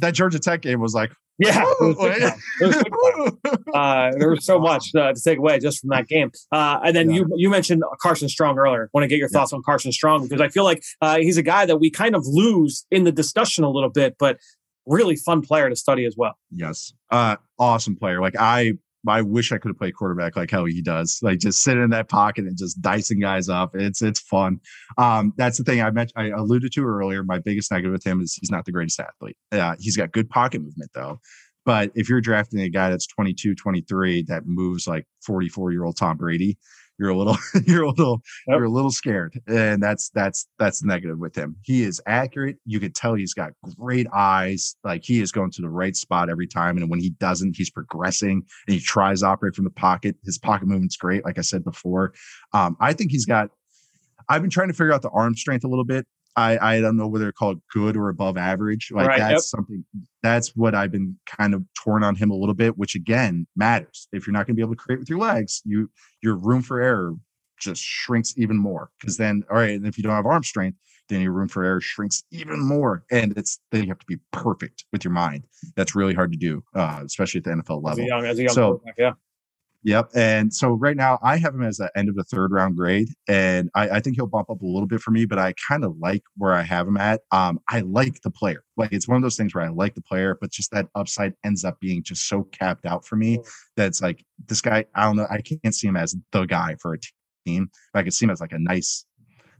[0.00, 1.12] that Georgia Tech game was like
[1.42, 1.64] yeah,
[3.74, 6.30] uh, there was so much uh, to take away just from that game.
[6.50, 7.16] Uh, and then yeah.
[7.16, 8.88] you you mentioned Carson Strong earlier.
[8.92, 9.56] Want to get your thoughts yeah.
[9.56, 12.26] on Carson Strong because I feel like uh, he's a guy that we kind of
[12.26, 14.38] lose in the discussion a little bit, but
[14.86, 16.36] really fun player to study as well.
[16.50, 18.20] Yes, uh, awesome player.
[18.20, 18.74] Like I
[19.06, 21.90] I wish I could have played quarterback like how he does, like just sitting in
[21.90, 23.74] that pocket and just dicing guys up.
[23.74, 24.60] It's it's fun.
[24.98, 26.22] Um, that's the thing I mentioned.
[26.22, 27.24] I alluded to earlier.
[27.24, 29.36] My biggest negative with him is he's not the greatest athlete.
[29.50, 31.20] Uh, he's got good pocket movement though.
[31.64, 35.96] But if you're drafting a guy that's 22, 23 that moves like 44 year old
[35.96, 36.58] Tom Brady,
[36.98, 38.56] you're a little you're a little yep.
[38.56, 41.56] you're a little scared and that's that's that's negative with him.
[41.62, 42.58] He is accurate.
[42.64, 46.30] You can tell he's got great eyes like he is going to the right spot
[46.30, 49.70] every time and when he doesn't he's progressing and he tries to operate from the
[49.70, 50.16] pocket.
[50.24, 52.12] His pocket movement's great like i said before.
[52.52, 53.50] Um, i think he's got
[54.28, 56.96] i've been trying to figure out the arm strength a little bit I, I don't
[56.96, 58.90] know whether to call it good or above average.
[58.90, 59.40] Like right, that's yep.
[59.40, 59.84] something
[60.22, 64.08] that's what I've been kind of torn on him a little bit, which again matters.
[64.12, 65.90] If you're not going to be able to create with your legs, you
[66.22, 67.14] your room for error
[67.60, 68.90] just shrinks even more.
[69.00, 71.64] Because then, all right, and if you don't have arm strength, then your room for
[71.64, 73.04] error shrinks even more.
[73.10, 75.44] And it's then you have to be perfect with your mind.
[75.76, 77.90] That's really hard to do, uh, especially at the NFL level.
[77.90, 79.12] As a young, as a young so, yeah.
[79.84, 80.10] Yep.
[80.14, 83.08] And so right now I have him as the end of the third round grade.
[83.28, 85.84] And I, I think he'll bump up a little bit for me, but I kind
[85.84, 87.22] of like where I have him at.
[87.32, 88.62] Um, I like the player.
[88.76, 91.34] Like it's one of those things where I like the player, but just that upside
[91.44, 93.40] ends up being just so capped out for me
[93.76, 96.94] that's like this guy, I don't know, I can't see him as the guy for
[96.94, 96.98] a
[97.44, 97.68] team.
[97.92, 99.04] But I could see him as like a nice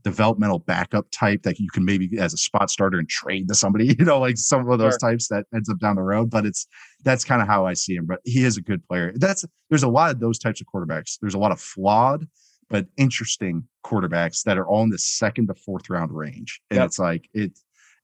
[0.03, 3.87] developmental backup type that you can maybe as a spot starter and trade to somebody,
[3.99, 5.11] you know, like some of those sure.
[5.11, 6.31] types that ends up down the road.
[6.31, 6.67] But it's
[7.05, 8.07] that's kind of how I see him.
[8.07, 9.13] But he is a good player.
[9.17, 11.19] That's there's a lot of those types of quarterbacks.
[11.21, 12.27] There's a lot of flawed,
[12.69, 16.61] but interesting quarterbacks that are all in the second to fourth round range.
[16.71, 16.87] And yep.
[16.87, 17.59] it's like it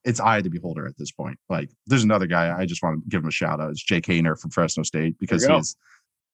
[0.05, 1.39] it's eye the beholder at this point.
[1.49, 3.71] Like there's another guy I just want to give him a shout out.
[3.71, 5.77] It's Jake Haener from Fresno State because he's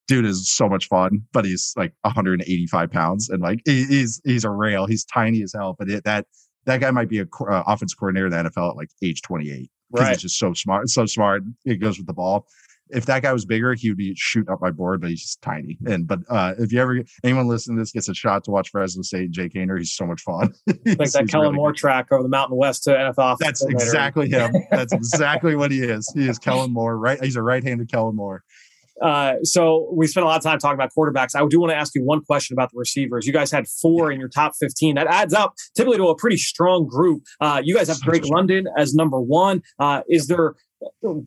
[0.06, 4.50] dude is so much fun, but he's like 185 pounds and like he's he's a
[4.50, 4.86] rail.
[4.86, 6.26] He's tiny as hell, but it, that
[6.66, 9.70] that guy might be a uh, offense coordinator in the NFL at like age 28
[9.90, 10.10] because right.
[10.10, 11.42] he's just so smart, so smart.
[11.64, 12.46] It goes with the ball
[12.90, 15.42] if that guy was bigger, he would be shooting up my board, but he's just
[15.42, 15.78] tiny.
[15.86, 18.70] And but uh, if you ever anyone listening to this gets a shot to watch
[18.70, 20.52] Fresno State and Jake Haener, he's so much fun.
[20.66, 21.78] like that Kellen really Moore good.
[21.78, 23.38] track over the Mountain West to NFL.
[23.38, 24.52] That's exactly him.
[24.70, 26.10] That's exactly what he is.
[26.14, 27.22] He is Kellen Moore, right?
[27.22, 28.44] He's a right-handed Kellen Moore.
[29.02, 31.34] Uh, so we spent a lot of time talking about quarterbacks.
[31.34, 33.26] I do want to ask you one question about the receivers.
[33.26, 34.94] You guys had four in your top 15.
[34.94, 37.24] That adds up typically to a pretty strong group.
[37.40, 39.62] Uh, you guys have Drake London as number one.
[39.78, 40.54] Uh, is there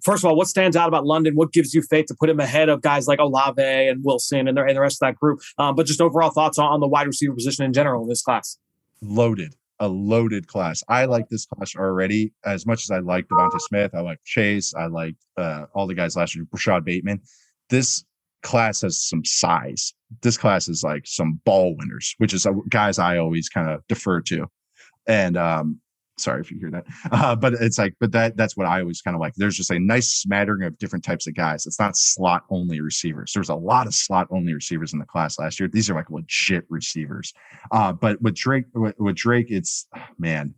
[0.03, 1.35] first of all, what stands out about London?
[1.35, 4.57] What gives you faith to put him ahead of guys like Olave and Wilson and
[4.57, 5.41] the, and the rest of that group?
[5.57, 8.21] Um, but just overall thoughts on, on the wide receiver position in general in this
[8.21, 8.57] class.
[9.01, 10.83] Loaded, a loaded class.
[10.87, 13.93] I like this class already as much as I like DeVonta Smith.
[13.93, 14.73] I like Chase.
[14.75, 17.21] I like uh, all the guys last year, Rashod Bateman.
[17.69, 18.05] This
[18.43, 19.93] class has some size.
[20.21, 23.85] This class is like some ball winners, which is uh, guys I always kind of
[23.87, 24.47] defer to.
[25.07, 25.81] And um,
[26.17, 26.85] sorry if you hear that.
[27.11, 29.33] Uh, but it's like but that that's what i always kind of like.
[29.35, 31.65] There's just a nice smattering of different types of guys.
[31.65, 33.31] It's not slot only receivers.
[33.33, 35.69] There's a lot of slot only receivers in the class last year.
[35.69, 37.33] These are like legit receivers.
[37.71, 40.53] Uh, but with drake with, with drake it's man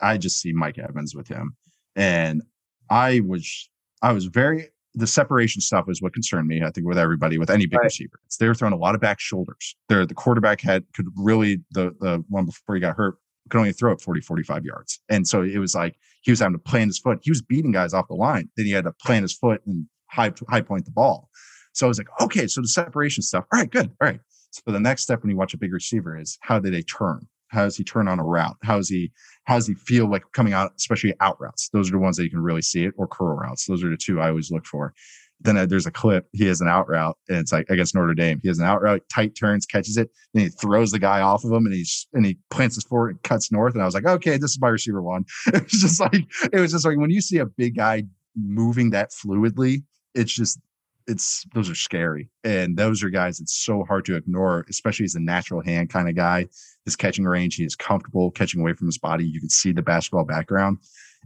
[0.00, 1.56] i just see mike evans with him.
[1.94, 2.42] And
[2.90, 3.68] i was
[4.02, 6.62] i was very the separation stuff is what concerned me.
[6.62, 7.84] I think with everybody, with any big right.
[7.84, 9.76] receiver, it's they're throwing a lot of back shoulders.
[9.88, 13.72] They're the quarterback had could really the the one before he got hurt could only
[13.72, 15.00] throw it 40, 45 yards.
[15.08, 17.20] And so it was like he was having to plant his foot.
[17.22, 18.48] He was beating guys off the line.
[18.56, 21.28] Then he had to plant his foot and high, high point the ball.
[21.72, 23.44] So I was like, okay, so the separation stuff.
[23.52, 23.86] All right, good.
[24.00, 24.20] All right.
[24.50, 27.28] So the next step when you watch a big receiver is how do they turn?
[27.48, 28.56] How does he turn on a route?
[28.62, 29.12] How does he
[29.44, 31.68] how does he feel like coming out, especially out routes?
[31.72, 33.66] Those are the ones that you can really see it, or curl routes.
[33.66, 34.92] Those are the two I always look for.
[35.40, 36.26] Then uh, there's a clip.
[36.32, 38.40] He has an out route, and it's like against Notre Dame.
[38.42, 41.44] He has an out route, tight turns, catches it, and he throws the guy off
[41.44, 43.74] of him, and he's and he plants his forward and cuts north.
[43.74, 45.24] And I was like, okay, this is my receiver one.
[45.54, 48.04] It was just like it was just like when you see a big guy
[48.34, 49.82] moving that fluidly,
[50.14, 50.58] it's just
[51.06, 55.14] it's those are scary, and those are guys it's so hard to ignore, especially as
[55.14, 56.46] a natural hand kind of guy.
[56.84, 59.26] His catching range, he is comfortable catching away from his body.
[59.26, 60.78] You can see the basketball background,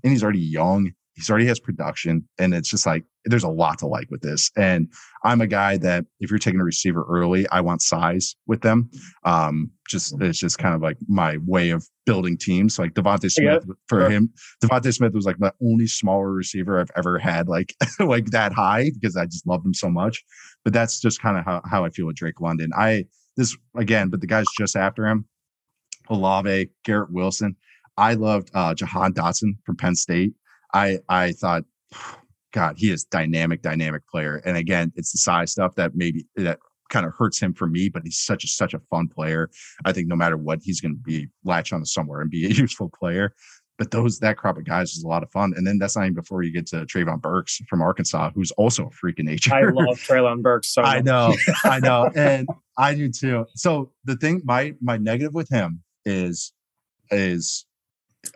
[0.03, 3.79] and he's already young He's already has production, and it's just like there's a lot
[3.81, 4.51] to like with this.
[4.57, 4.91] And
[5.25, 8.91] I'm a guy that if you're taking a receiver early, I want size with them.
[9.25, 12.79] Um, just it's just kind of like my way of building teams.
[12.79, 14.11] Like DeVonta Smith yeah, for sure.
[14.11, 14.33] him,
[14.65, 18.91] DeVonta Smith was like the only smaller receiver I've ever had like like that high
[18.91, 20.25] because I just loved him so much.
[20.65, 22.71] But that's just kind of how, how I feel with Drake London.
[22.77, 25.27] I this again, but the guys just after him,
[26.09, 27.57] Olave, Garrett Wilson.
[27.97, 30.33] I loved uh, Jahan Dotson from Penn State.
[30.75, 31.65] I I thought,
[32.53, 34.43] God, he is dynamic, dynamic player.
[34.45, 36.59] And again, it's the size stuff that maybe that
[36.91, 39.51] kind of hurts him for me, but he's such a such a fun player.
[39.85, 42.47] I think no matter what, he's going to be latch on to somewhere and be
[42.47, 43.35] a useful player.
[43.79, 45.55] But those that crop of guys is a lot of fun.
[45.57, 48.89] And then that's not even before you get to Treylon Burks from Arkansas, who's also
[48.89, 49.55] a freak of nature.
[49.55, 50.69] I love Treylon Burks.
[50.75, 53.47] So I know, I know, and I do too.
[53.55, 56.53] So the thing, my my negative with him is
[57.11, 57.65] is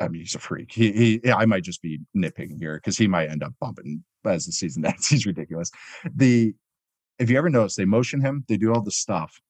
[0.00, 0.72] I mean, he's a freak.
[0.72, 4.46] He, he I might just be nitpicking here because he might end up bumping as
[4.46, 5.06] the season ends.
[5.08, 5.70] He's ridiculous.
[6.14, 6.54] The
[7.18, 9.40] if you ever notice, they motion him, they do all the stuff.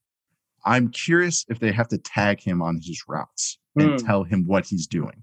[0.67, 4.07] I'm curious if they have to tag him on his routes and mm.
[4.07, 5.23] tell him what he's doing.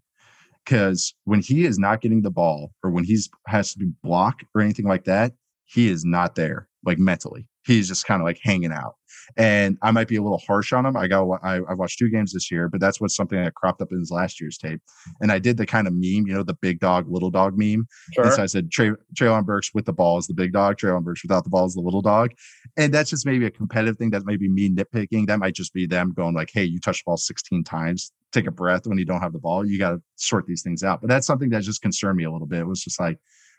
[0.63, 4.43] Because when he is not getting the ball or when he's has to be block
[4.53, 5.33] or anything like that,
[5.65, 8.95] he is not there, like mentally he's just kind of like hanging out.
[9.37, 10.97] And I might be a little harsh on him.
[10.97, 13.81] I got I, I watched two games this year, but that's what's something that cropped
[13.81, 14.81] up in his last year's tape.
[15.21, 17.87] And I did the kind of meme, you know, the big dog, little dog meme.
[18.13, 18.25] Sure.
[18.25, 21.03] And so I said Trey, Treylon Burks with the ball is the big dog, Treylon
[21.03, 22.31] Burks without the ball is the little dog.
[22.77, 24.09] And that's just maybe a competitive thing.
[24.09, 25.27] That might be me nitpicking.
[25.27, 28.11] That might just be them going like, hey, you touched the ball 16 times.
[28.31, 29.65] Take a breath when you don't have the ball.
[29.65, 31.01] You got to sort these things out.
[31.01, 32.59] But that's something that just concerned me a little bit.
[32.59, 33.17] It was just like,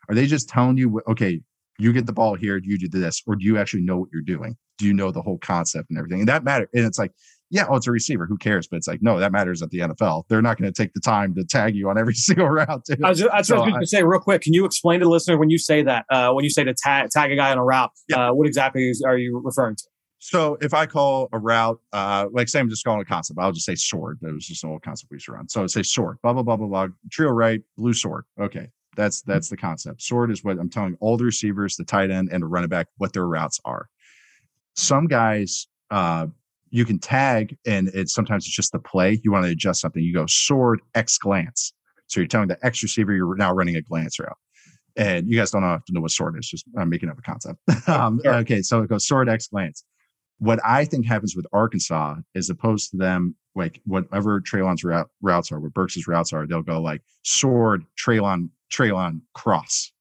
[0.08, 1.40] are they just telling you, okay,
[1.78, 4.22] you get the ball here, you do this, or do you actually know what you're
[4.22, 4.56] doing?
[4.78, 6.20] Do you know the whole concept and everything?
[6.20, 6.68] And that matter.
[6.74, 7.12] And it's like,
[7.50, 8.26] yeah, oh, it's a receiver.
[8.26, 8.66] Who cares?
[8.66, 10.24] But it's like, no, that matters at the NFL.
[10.28, 12.84] They're not going to take the time to tag you on every single route.
[12.86, 12.96] Too.
[13.04, 14.42] I was, that's so what I was going to say real quick.
[14.42, 16.74] Can you explain to the listener when you say that, uh, when you say to
[16.74, 18.30] tag, tag a guy on a route, yeah.
[18.30, 19.84] uh, what exactly is, are you referring to?
[20.18, 23.52] So if I call a route, uh, like say I'm just calling a concept, I'll
[23.52, 24.18] just say sword.
[24.22, 25.48] That was just an old concept we used to run.
[25.48, 26.86] So I say sword, blah, blah, blah, blah, blah.
[27.10, 28.24] Trio right, blue sword.
[28.40, 28.68] Okay.
[28.96, 30.02] That's that's the concept.
[30.02, 32.88] Sword is what I'm telling all the receivers, the tight end, and the running back
[32.98, 33.88] what their routes are.
[34.74, 36.26] Some guys uh,
[36.72, 39.20] you can tag and it's sometimes it's just the play.
[39.22, 40.02] You want to adjust something.
[40.02, 41.74] You go sword X glance.
[42.06, 44.36] So you're telling the X receiver you're now running a glance route.
[44.96, 47.22] And you guys don't have to know what sword is, just I'm making up a
[47.22, 47.58] concept.
[47.88, 48.34] um, sure.
[48.36, 49.84] Okay, so it goes sword X glance.
[50.38, 55.52] What I think happens with Arkansas is opposed to them, like whatever Treylon's route, routes
[55.52, 59.92] are, what Burks' routes are, they'll go like sword, Treylon, Treylon, cross.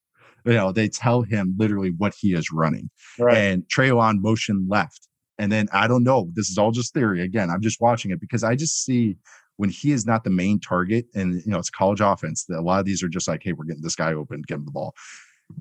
[0.46, 2.90] You know, they tell him literally what he is running.
[3.20, 3.38] Right.
[3.38, 5.08] And Treylon motion left.
[5.38, 6.30] And then I don't know.
[6.34, 7.22] This is all just theory.
[7.22, 9.18] Again, I'm just watching it because I just see
[9.58, 12.46] when he is not the main target, and you know it's college offense.
[12.46, 14.56] That a lot of these are just like, hey, we're getting this guy open, get
[14.56, 14.94] him the ball.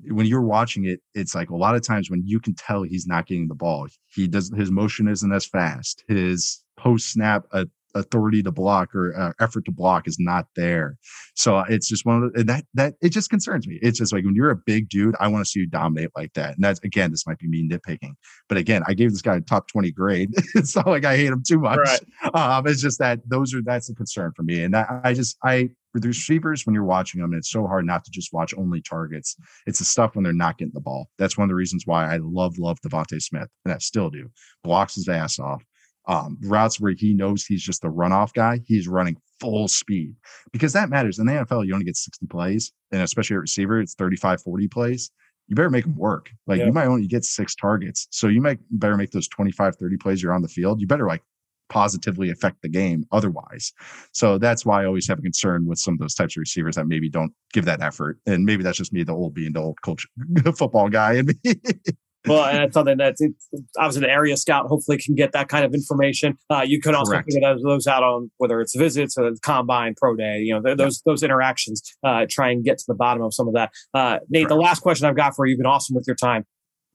[0.07, 3.07] When you're watching it, it's like a lot of times when you can tell he's
[3.07, 6.03] not getting the ball, he does his motion isn't as fast.
[6.07, 10.97] His post snap uh, authority to block or uh, effort to block is not there.
[11.35, 13.79] So uh, it's just one of the, that that it just concerns me.
[13.81, 16.33] It's just like when you're a big dude, I want to see you dominate like
[16.33, 16.55] that.
[16.55, 18.13] And that's again, this might be me nitpicking,
[18.49, 20.31] but again, I gave this guy a top 20 grade.
[20.55, 21.79] it's not like I hate him too much.
[21.79, 22.35] Right.
[22.35, 24.63] Um, it's just that those are that's a concern for me.
[24.63, 28.05] And that, I just I with receivers when you're watching them, it's so hard not
[28.05, 29.35] to just watch only targets.
[29.67, 31.09] It's the stuff when they're not getting the ball.
[31.17, 34.29] That's one of the reasons why I love love DeVonta Smith, and I still do.
[34.63, 35.63] Blocks his ass off
[36.07, 40.15] um, routes where he knows he's just a runoff guy, he's running full speed
[40.51, 41.19] because that matters.
[41.19, 44.67] In the NFL, you only get 60 plays, and especially at receiver, it's 35, 40
[44.67, 45.11] plays.
[45.47, 46.29] You better make them work.
[46.47, 46.67] Like yeah.
[46.67, 48.07] you might only get six targets.
[48.11, 50.79] So you might better make those 25, 30 plays you're on the field.
[50.79, 51.23] You better like
[51.71, 53.71] positively affect the game otherwise.
[54.11, 56.75] So that's why I always have a concern with some of those types of receivers
[56.75, 58.19] that maybe don't give that effort.
[58.25, 60.09] And maybe that's just me, the old being the old culture
[60.55, 61.13] football guy.
[61.13, 61.33] And
[62.27, 65.65] well, and that's something that's it's, obviously the area scout hopefully can get that kind
[65.65, 66.37] of information.
[66.49, 67.31] Uh, you could also Correct.
[67.31, 70.39] figure those out on whether it's visits or combine, pro day.
[70.39, 71.81] You know, those those interactions.
[72.03, 73.71] Uh, try and get to the bottom of some of that.
[73.93, 74.49] Uh, Nate, Correct.
[74.49, 75.51] the last question I've got for you.
[75.51, 76.45] You've been awesome with your time.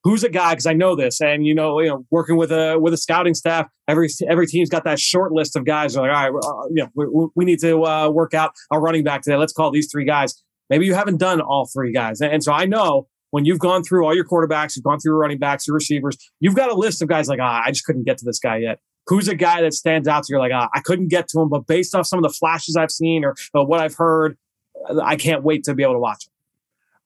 [0.04, 0.52] Who's a guy?
[0.52, 3.34] Because I know this, and you know, you know, working with a with a scouting
[3.34, 5.94] staff, every every team's got that short list of guys.
[5.94, 8.80] They're like, all right, uh, you know, we, we need to uh, work out our
[8.80, 9.36] running back today.
[9.36, 10.40] Let's call these three guys.
[10.70, 14.04] Maybe you haven't done all three guys, and so I know when you've gone through
[14.04, 17.02] all your quarterbacks, you've gone through your running backs, your receivers, you've got a list
[17.02, 18.80] of guys like, ah, I just couldn't get to this guy yet.
[19.06, 20.38] Who's a guy that stands out to you?
[20.38, 22.90] Like, ah, I couldn't get to him, but based off some of the flashes I've
[22.90, 24.36] seen or, or what I've heard,
[25.02, 26.32] I can't wait to be able to watch him.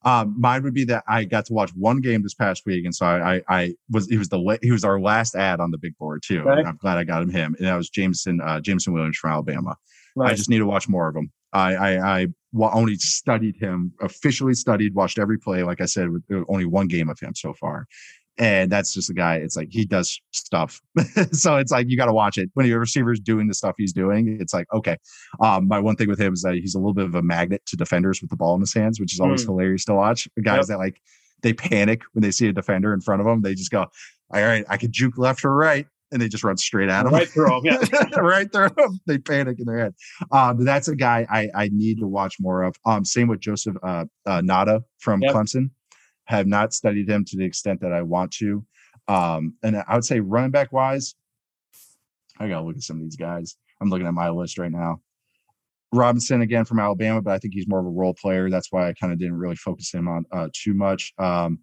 [0.03, 2.95] Um, mine would be that I got to watch one game this past week, and
[2.95, 5.77] so I, I, I was he was the he was our last ad on the
[5.77, 6.41] big board too.
[6.41, 6.67] Okay.
[6.67, 9.77] I'm glad I got him him, and that was Jameson uh, Jameson Williams from Alabama.
[10.17, 10.31] Nice.
[10.31, 11.31] I just need to watch more of them.
[11.53, 15.63] I, I, I only studied him, officially studied, watched every play.
[15.63, 17.87] Like I said, with uh, only one game of him so far.
[18.39, 19.37] And that's just a guy.
[19.37, 20.81] It's like he does stuff.
[21.33, 22.51] so it's like you got to watch it.
[22.55, 24.97] When your receiver's doing the stuff he's doing, it's like, okay.
[25.41, 27.63] Um, my one thing with him is that he's a little bit of a magnet
[27.67, 29.49] to defenders with the ball in his hands, which is always mm.
[29.49, 30.27] hilarious to watch.
[30.37, 30.67] The guys yep.
[30.69, 31.01] that like
[31.43, 33.43] they panic when they see a defender in front of them.
[33.43, 36.57] They just go, all right, I can juke left or right and they just run
[36.57, 37.13] straight at him.
[37.13, 38.21] Right through them, yeah.
[38.21, 39.01] right through them.
[39.07, 39.95] They panic in their head.
[40.33, 42.77] Um, that's a guy I, I need to watch more of.
[42.85, 45.35] Um, same with Joseph uh, uh, Ngata from yep.
[45.35, 45.71] Clemson.
[46.25, 48.65] Have not studied him to the extent that I want to.
[49.09, 51.15] Um, and I would say running back wise,
[52.39, 53.57] I gotta look at some of these guys.
[53.81, 55.01] I'm looking at my list right now.
[55.93, 58.49] Robinson again from Alabama, but I think he's more of a role player.
[58.49, 61.13] That's why I kind of didn't really focus him on uh, too much.
[61.19, 61.59] Um,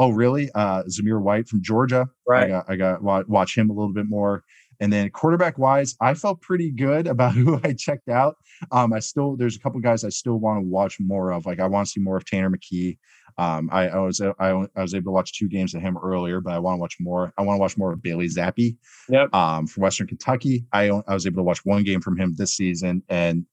[0.00, 0.50] oh, really?
[0.54, 2.08] Uh, Zamir White from Georgia.
[2.26, 2.44] Right.
[2.44, 4.42] I got, I got watch him a little bit more.
[4.80, 8.36] And then quarterback wise, I felt pretty good about who I checked out.
[8.72, 11.44] Um, I still there's a couple guys I still want to watch more of.
[11.44, 12.96] Like I want to see more of Tanner McKee.
[13.36, 16.40] Um, I, I, was I, I, was able to watch two games of him earlier,
[16.40, 17.32] but I want to watch more.
[17.38, 18.76] I want to watch more of Bailey Zappe.
[19.08, 19.34] Yep.
[19.34, 20.66] Um, from Western Kentucky.
[20.72, 23.44] I I was able to watch one game from him this season, and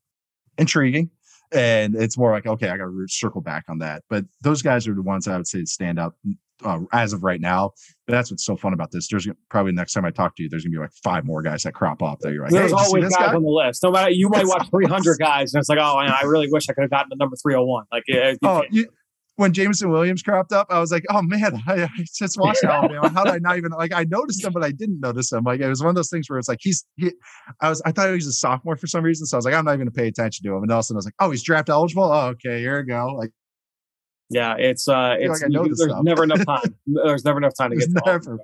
[0.57, 1.12] intriguing
[1.53, 4.03] and it's more like okay i gotta circle back on that.
[4.10, 6.15] But those guys are the ones i would say stand out
[6.63, 7.71] uh, as of right now.
[8.07, 9.07] But that's what's so fun about this.
[9.07, 11.63] There's probably next time i talk to you there's gonna be like five more guys
[11.63, 13.33] that crop up that you're like there's hey, always guys guy?
[13.33, 13.83] on the list.
[13.83, 16.73] No matter you might watch 300 guys and it's like oh i really wish i
[16.73, 18.88] could have gotten the number 301 like you oh you,
[19.38, 23.08] when Jameson Williams cropped up, I was like, oh man, I, I just watched Alabama.
[23.10, 25.43] How did I not even like I noticed him, but I didn't notice him.
[25.43, 27.13] Like it was one of those things where it's like he's he
[27.62, 29.26] I was I thought he was a sophomore for some reason.
[29.26, 30.63] So I was like, I'm not even gonna pay attention to him.
[30.63, 32.04] And all of a sudden I was like, oh, he's draft eligible.
[32.04, 33.13] Oh, okay, here we go.
[33.15, 33.32] Like
[34.30, 36.76] yeah, it's uh it's like you, there's never enough time.
[36.88, 38.39] There's never enough time to get never.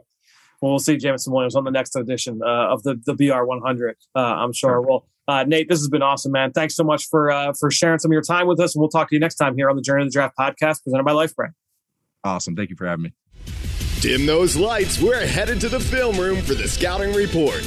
[0.64, 3.98] Well, we'll see Jameson Williams on the next edition uh, of the the BR 100.
[4.16, 4.80] Uh, I'm sure.
[4.80, 6.54] Well, uh, Nate, this has been awesome, man.
[6.54, 8.88] Thanks so much for uh, for sharing some of your time with us, and we'll
[8.88, 11.12] talk to you next time here on the Journey of the Draft podcast, presented by
[11.12, 11.52] LifeBrand.
[12.24, 12.56] Awesome.
[12.56, 13.14] Thank you for having me.
[14.00, 15.02] Dim those lights.
[15.02, 17.62] We're headed to the film room for the scouting report.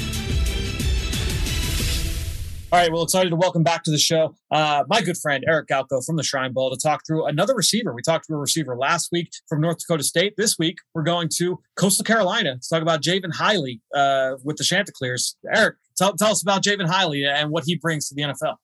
[2.72, 5.68] All right, well, excited to welcome back to the show uh, my good friend Eric
[5.68, 7.94] Galko from the Shrine Bowl to talk through another receiver.
[7.94, 10.34] We talked to a receiver last week from North Dakota State.
[10.36, 14.64] This week, we're going to Coastal Carolina to talk about Jaivon Heiligh uh, with the
[14.64, 15.36] Chanticleers.
[15.54, 18.56] Eric, tell, tell us about Jaivon Heiligh and what he brings to the NFL.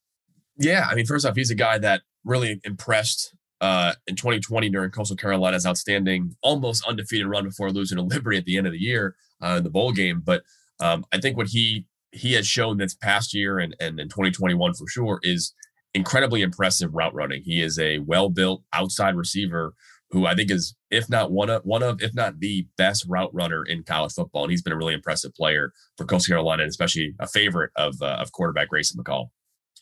[0.58, 4.90] Yeah, I mean, first off, he's a guy that really impressed uh, in 2020 during
[4.90, 8.80] Coastal Carolina's outstanding, almost undefeated run before losing to Liberty at the end of the
[8.80, 10.22] year uh, in the bowl game.
[10.24, 10.42] But
[10.80, 14.74] um, I think what he he has shown this past year and, and in 2021
[14.74, 15.54] for sure is
[15.94, 17.42] incredibly impressive route running.
[17.42, 19.74] He is a well built outside receiver
[20.10, 23.30] who I think is, if not one of one of, if not the best route
[23.32, 24.44] runner in college football.
[24.44, 27.94] And he's been a really impressive player for Coastal Carolina, and especially a favorite of
[28.02, 29.28] uh, of quarterback Grayson McCall.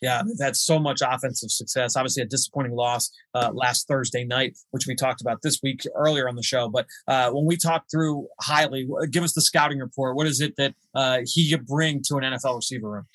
[0.01, 1.97] Yeah, they've had so much offensive success.
[1.97, 6.29] Obviously, a disappointing loss uh, last Thursday night, which we talked about this week earlier
[6.29, 6.69] on the show.
[6.69, 10.17] But uh, when we talk through Heiligh, give us the scouting report.
[10.17, 13.07] What is it that uh, he could bring to an NFL receiver room?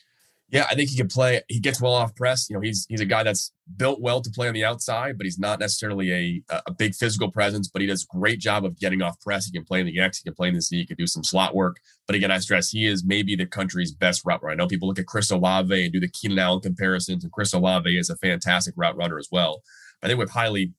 [0.49, 1.41] Yeah, I think he can play.
[1.47, 2.49] He gets well off press.
[2.49, 5.25] You know, he's he's a guy that's built well to play on the outside, but
[5.25, 7.67] he's not necessarily a a big physical presence.
[7.67, 9.47] But he does a great job of getting off press.
[9.47, 10.19] He can play in the X.
[10.19, 10.77] He can play in the Z.
[10.77, 11.77] He can do some slot work.
[12.05, 14.53] But again, I stress he is maybe the country's best route runner.
[14.53, 17.53] I know people look at Chris Olave and do the Keenan Allen comparisons, and Chris
[17.53, 19.63] Olave is a fantastic route runner as well.
[20.03, 20.73] I think with Heiligh,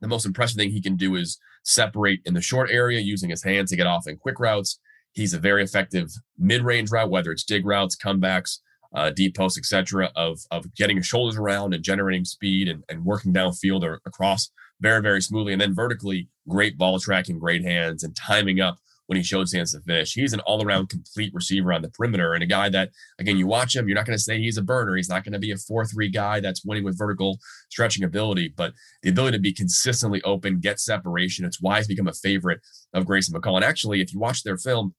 [0.00, 3.44] the most impressive thing he can do is separate in the short area using his
[3.44, 4.78] hands to get off in quick routes.
[5.12, 8.58] He's a very effective mid-range route, whether it's dig routes, comebacks
[8.94, 13.04] uh, deep posts, etc., of of getting his shoulders around and generating speed and, and
[13.04, 18.02] working downfield or across very very smoothly, and then vertically great ball tracking, great hands,
[18.02, 18.78] and timing up
[19.10, 20.14] when he shows hands to finish.
[20.14, 23.46] He's an all around complete receiver on the perimeter and a guy that again you
[23.48, 24.94] watch him, you're not going to say he's a burner.
[24.94, 28.54] He's not going to be a four three guy that's winning with vertical stretching ability,
[28.56, 28.72] but
[29.02, 31.44] the ability to be consistently open, get separation.
[31.44, 32.60] It's why he's become a favorite
[32.94, 33.56] of Grayson McCall.
[33.56, 34.94] And actually, if you watch their film,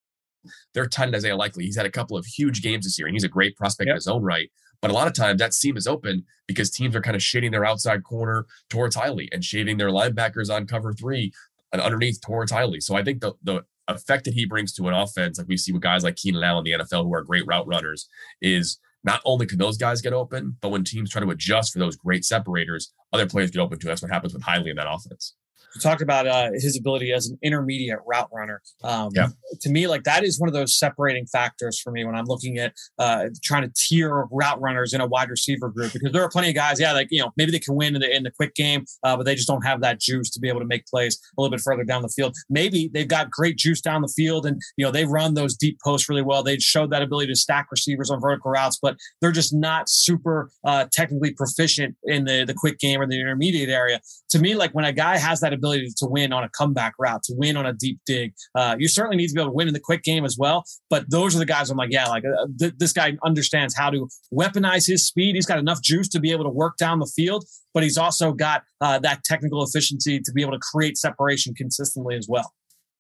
[0.74, 1.66] they're tight Isaiah Likely.
[1.66, 3.94] He's had a couple of huge games this year, and he's a great prospect yep.
[3.94, 4.50] in his own right.
[4.82, 7.52] But a lot of times that seam is open because teams are kind of shading
[7.52, 11.32] their outside corner towards Heiligh and shading their linebackers on cover three
[11.72, 12.82] and underneath towards Heiligh.
[12.82, 15.72] So I think the the effect that he brings to an offense, like we see
[15.72, 18.08] with guys like Keenan Allen in the NFL who are great route runners,
[18.42, 21.80] is not only can those guys get open, but when teams try to adjust for
[21.80, 23.88] those great separators, other players get open too.
[23.88, 25.36] That's what happens with Heiligh in that offense
[25.76, 28.62] we talked about uh, his ability as an intermediate route runner.
[28.84, 29.28] Um, yeah.
[29.62, 32.58] To me, like that is one of those separating factors for me when I'm looking
[32.58, 36.30] at uh, trying to tier route runners in a wide receiver group because there are
[36.30, 38.32] plenty of guys, yeah, like you know maybe they can win in the in the
[38.32, 40.86] quick game, uh, but they just don't have that juice to be able to make
[40.88, 42.36] plays a little bit further down the field.
[42.50, 45.80] Maybe they've got great juice down the field, and you know they run those deep
[45.84, 46.44] posts really well.
[46.44, 50.50] They showed that ability to stack receivers on vertical routes, but they're just not super
[50.64, 54.02] uh, technically proficient in the the quick game or the intermediate area.
[54.30, 57.24] To me, like when a guy has that ability to win on a comeback route,
[57.24, 58.34] to win on a deep dig.
[58.56, 60.64] Uh, you certainly need to be able to win in the quick game as well.
[60.90, 63.90] But those are the guys I'm like, yeah, like uh, th- this guy understands how
[63.90, 65.36] to weaponize his speed.
[65.36, 68.32] He's got enough juice to be able to work down the field, but he's also
[68.32, 72.54] got uh, that technical efficiency to be able to create separation consistently as well.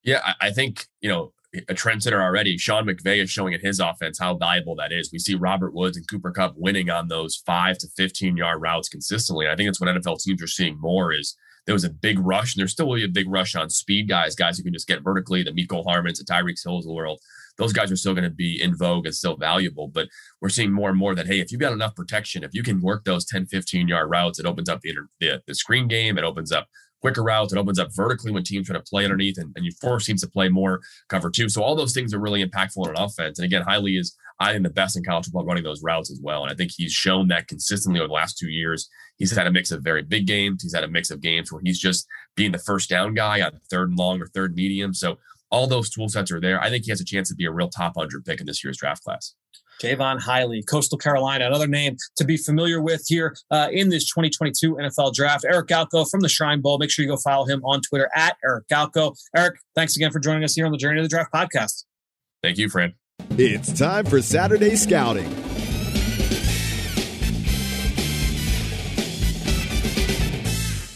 [0.03, 2.57] Yeah, I, I think, you know, a trendsetter already.
[2.57, 5.11] Sean McVay is showing in his offense how valuable that is.
[5.11, 8.89] We see Robert Woods and Cooper Kupp winning on those five to 15 yard routes
[8.89, 9.47] consistently.
[9.47, 11.35] I think it's what NFL teams are seeing more is
[11.65, 14.35] there was a big rush, and there's still be a big rush on speed guys,
[14.35, 17.19] guys who can just get vertically, the Mecole Hardmans, the Tyreek Hills of the world.
[17.57, 19.87] Those guys are still going to be in vogue and still valuable.
[19.87, 20.07] But
[20.41, 22.81] we're seeing more and more that, hey, if you've got enough protection, if you can
[22.81, 26.23] work those 10, 15 yard routes, it opens up the, the, the screen game, it
[26.23, 26.67] opens up
[27.01, 27.51] quicker routes.
[27.51, 30.21] It opens up vertically when teams try to play underneath, and, and you force teams
[30.21, 31.49] to play more cover two.
[31.49, 33.39] So all those things are really impactful in an offense.
[33.39, 36.19] And again, Heiligh is I think the best in college football running those routes as
[36.19, 36.41] well.
[36.41, 38.89] And I think he's shown that consistently over the last two years.
[39.17, 40.63] He's had a mix of very big games.
[40.63, 43.51] He's had a mix of games where he's just being the first down guy on
[43.69, 44.95] third and long or third medium.
[44.95, 45.19] So
[45.51, 46.59] all those tool sets are there.
[46.59, 48.63] I think he has a chance to be a real top 100 pick in this
[48.63, 49.35] year's draft class.
[49.81, 54.75] Jaivon Heiligh, Coastal Carolina, another name to be familiar with here uh, in this 2022
[54.75, 55.45] NFL draft.
[55.47, 56.77] Eric Galko from the Shrine Bowl.
[56.77, 59.15] Make sure you go follow him on Twitter at Eric Galko.
[59.35, 61.85] Eric, thanks again for joining us here on the Journey to the Draft podcast.
[62.43, 62.93] Thank you, Fran.
[63.31, 65.29] It's time for Saturday Scouting.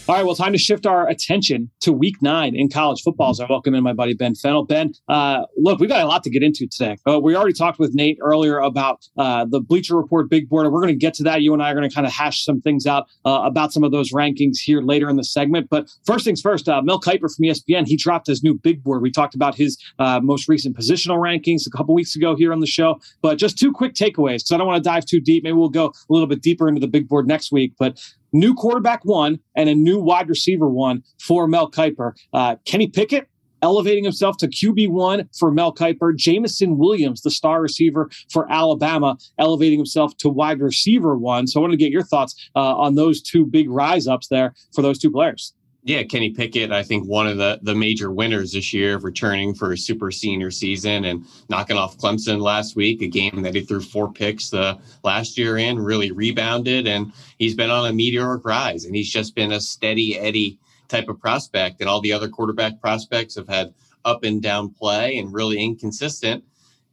[0.08, 3.34] All right, well, time to shift our attention to week nine in college football.
[3.34, 4.64] So I welcome in my buddy Ben Fennell.
[4.64, 6.96] Ben, uh, look, we've got a lot to get into today.
[7.10, 10.70] Uh, we already talked with Nate earlier about uh, the Bleacher Report big board.
[10.70, 11.42] We're going to get to that.
[11.42, 13.82] You and I are going to kind of hash some things out uh, about some
[13.82, 15.68] of those rankings here later in the segment.
[15.70, 19.02] But first things first, uh, Mel Kiper from ESPN, he dropped his new big board.
[19.02, 22.60] We talked about his uh, most recent positional rankings a couple weeks ago here on
[22.60, 23.00] the show.
[23.22, 25.42] But just two quick takeaways because I don't want to dive too deep.
[25.42, 27.72] Maybe we'll go a little bit deeper into the big board next week.
[27.76, 27.98] But
[28.32, 32.12] new quarterback one and a new wide receiver one for Mel Kiper.
[32.32, 33.28] Uh, Kenny Pickett
[33.62, 36.14] elevating himself to QB1 for Mel Kiper.
[36.14, 41.46] Jameson Williams, the star receiver for Alabama, elevating himself to wide receiver one.
[41.46, 44.54] So I want to get your thoughts uh, on those two big rise ups there
[44.74, 45.52] for those two players.
[45.86, 49.54] Yeah, Kenny Pickett, I think one of the the major winners this year, of returning
[49.54, 53.60] for a super senior season and knocking off Clemson last week, a game that he
[53.60, 58.44] threw four picks the last year in, really rebounded, and he's been on a meteoric
[58.44, 60.58] rise, and he's just been a steady Eddie
[60.88, 63.72] type of prospect, and all the other quarterback prospects have had
[64.04, 66.42] up and down play and really inconsistent.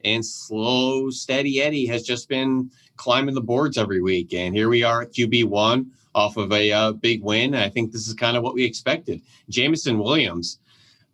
[0.04, 4.84] And slow, steady Eddie has just been climbing the boards every week, and here we
[4.84, 7.55] are at QB one off of a uh, big win.
[7.55, 9.22] I think this is kind of what we expected.
[9.49, 10.59] Jameson Williams,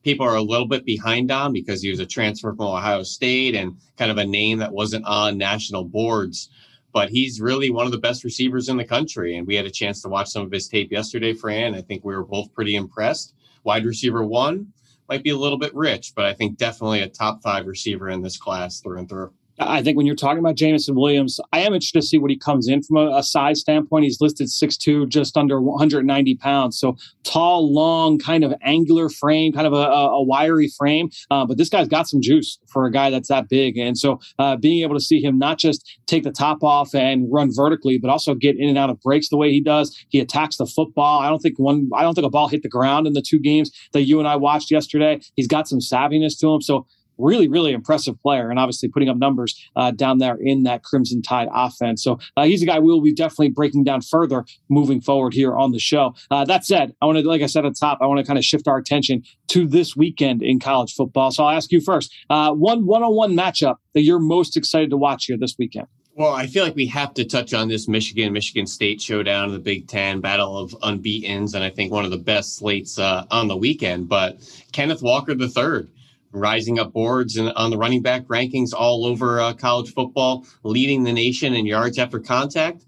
[0.03, 3.55] people are a little bit behind on because he was a transfer from Ohio State
[3.55, 6.49] and kind of a name that wasn't on national boards.
[6.91, 9.37] But he's really one of the best receivers in the country.
[9.37, 11.75] And we had a chance to watch some of his tape yesterday, Fran.
[11.75, 13.35] I think we were both pretty impressed.
[13.63, 14.73] Wide receiver one
[15.07, 18.21] might be a little bit rich, but I think definitely a top five receiver in
[18.21, 19.33] this class through and through.
[19.59, 22.37] I think when you're talking about Jameson Williams, I am interested to see what he
[22.37, 24.05] comes in from a, a size standpoint.
[24.05, 26.79] He's listed 6'2, just under 190 pounds.
[26.79, 31.09] So tall, long, kind of angular frame, kind of a, a wiry frame.
[31.29, 33.77] Uh, but this guy's got some juice for a guy that's that big.
[33.77, 37.27] And so uh, being able to see him not just take the top off and
[37.31, 39.95] run vertically, but also get in and out of breaks the way he does.
[40.09, 41.19] He attacks the football.
[41.19, 43.39] I don't think one, I don't think a ball hit the ground in the two
[43.39, 45.19] games that you and I watched yesterday.
[45.35, 46.61] He's got some savviness to him.
[46.61, 46.87] So
[47.19, 51.21] really, really impressive player, and obviously putting up numbers uh, down there in that Crimson
[51.21, 52.03] Tide offense.
[52.03, 55.71] So uh, he's a guy we'll be definitely breaking down further moving forward here on
[55.71, 56.15] the show.
[56.31, 58.25] Uh, that said, I want to, like I said at the top, I want to
[58.25, 61.31] kind of shift our attention to this weekend in college football.
[61.31, 65.25] So I'll ask you first, uh, one one-on-one matchup that you're most excited to watch
[65.25, 65.87] here this weekend.
[66.19, 69.53] Well, I feel like we have to touch on this Michigan Michigan State showdown in
[69.53, 73.25] the Big Ten battle of unbeaten's, and I think one of the best slates uh,
[73.31, 74.09] on the weekend.
[74.09, 74.37] But
[74.73, 75.87] Kenneth Walker III
[76.31, 81.03] rising up boards and on the running back rankings all over uh, college football, leading
[81.03, 82.85] the nation in yards after contact.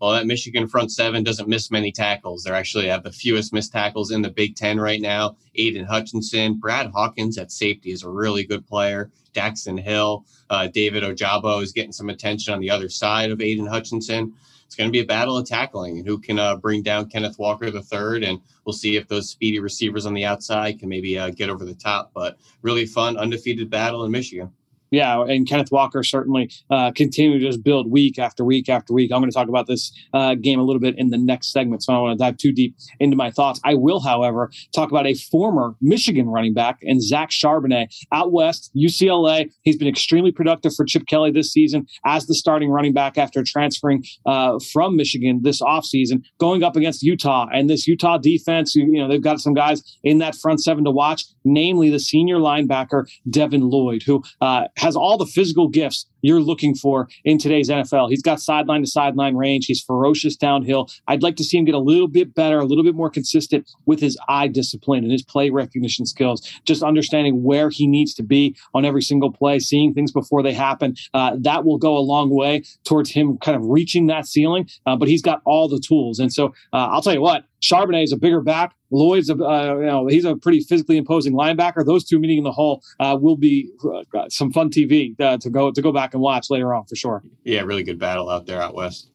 [0.00, 2.42] Well, that Michigan front seven doesn't miss many tackles.
[2.42, 5.36] They actually have the fewest missed tackles in the Big Ten right now.
[5.54, 9.10] Aidan Hutchinson, Brad Hawkins at safety is a really good player.
[9.34, 13.66] Daxton Hill, uh, David Ojabo is getting some attention on the other side of Aidan
[13.66, 14.34] Hutchinson
[14.66, 17.38] it's going to be a battle of tackling and who can uh, bring down Kenneth
[17.38, 21.18] Walker the third, and we'll see if those speedy receivers on the outside can maybe
[21.18, 22.10] uh, get over the top.
[22.14, 24.52] But really fun, undefeated battle in Michigan
[24.90, 29.10] yeah, and Kenneth Walker certainly uh, continue to just build week after week after week.
[29.12, 31.82] I'm going to talk about this uh, game a little bit in the next segment,
[31.82, 33.60] so I don't want to dive too deep into my thoughts.
[33.64, 38.70] I will, however, talk about a former Michigan running back and Zach Charbonnet out west,
[38.76, 39.50] UCLA.
[39.62, 43.42] He's been extremely productive for Chip Kelly this season as the starting running back after
[43.42, 47.46] transferring uh, from Michigan this offseason, going up against Utah.
[47.52, 50.90] And this Utah defense, you know, they've got some guys in that front seven to
[50.90, 56.40] watch, namely the senior linebacker, Devin Lloyd, who uh, has all the physical gifts you're
[56.40, 58.10] looking for in today's NFL.
[58.10, 59.64] He's got sideline to sideline range.
[59.64, 60.90] He's ferocious downhill.
[61.08, 63.66] I'd like to see him get a little bit better, a little bit more consistent
[63.86, 68.22] with his eye discipline and his play recognition skills, just understanding where he needs to
[68.22, 70.94] be on every single play, seeing things before they happen.
[71.14, 74.96] Uh, that will go a long way towards him kind of reaching that ceiling, uh,
[74.96, 76.18] but he's got all the tools.
[76.18, 78.74] And so uh, I'll tell you what, Charbonnet is a bigger back.
[78.94, 81.84] Lloyd's a uh, you know he's a pretty physically imposing linebacker.
[81.84, 85.50] Those two meeting in the hole uh, will be uh, some fun TV uh, to
[85.50, 87.22] go to go back and watch later on for sure.
[87.42, 89.10] Yeah, really good battle out there out west.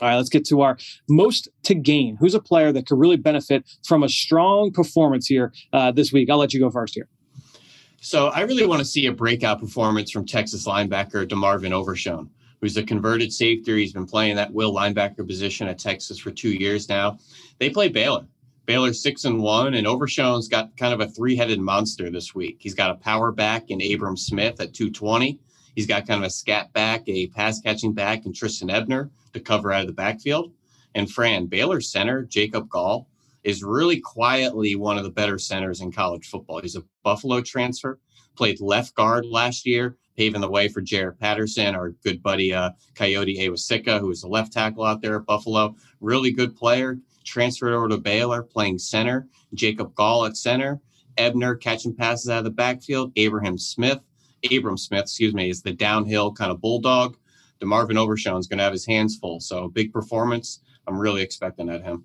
[0.00, 0.78] All right, let's get to our
[1.08, 2.16] most to gain.
[2.16, 6.30] Who's a player that could really benefit from a strong performance here uh, this week?
[6.30, 7.08] I'll let you go first here.
[8.00, 12.30] So I really want to see a breakout performance from Texas linebacker DeMarvion Overshown
[12.64, 13.76] who's a converted safety.
[13.76, 17.18] He's been playing that will linebacker position at Texas for two years now.
[17.58, 18.26] They play Baylor.
[18.66, 22.56] Baylor six and one, and Overshown's got kind of a three-headed monster this week.
[22.60, 25.38] He's got a power back in Abram Smith at 220.
[25.74, 29.40] He's got kind of a scat back, a pass catching back, and Trestan Ebner to
[29.40, 30.52] cover out of the backfield.
[30.94, 33.08] And Fran, Baylor center, Jacob Gall,
[33.42, 36.60] is really quietly one of the better centers in college football.
[36.60, 38.00] He's a Buffalo transfer,
[38.36, 42.70] played left guard last year, paving the way for Jaret Patterson, our good buddy uh,
[42.94, 45.74] Kayode Awosika, who is a left tackle out there at Buffalo.
[46.00, 46.98] Really good player.
[47.24, 49.28] Transferred over to Baylor, playing center.
[49.54, 50.80] Jacob Gall at center.
[51.16, 53.12] Ebner catching passes out of the backfield.
[53.16, 54.00] Abraham Smith,
[54.52, 57.16] Abram Smith, excuse me, is the downhill kind of bulldog.
[57.60, 59.40] DeMarvion Overshown is going to have his hands full.
[59.40, 60.60] So big performance.
[60.86, 62.04] I'm really expecting at him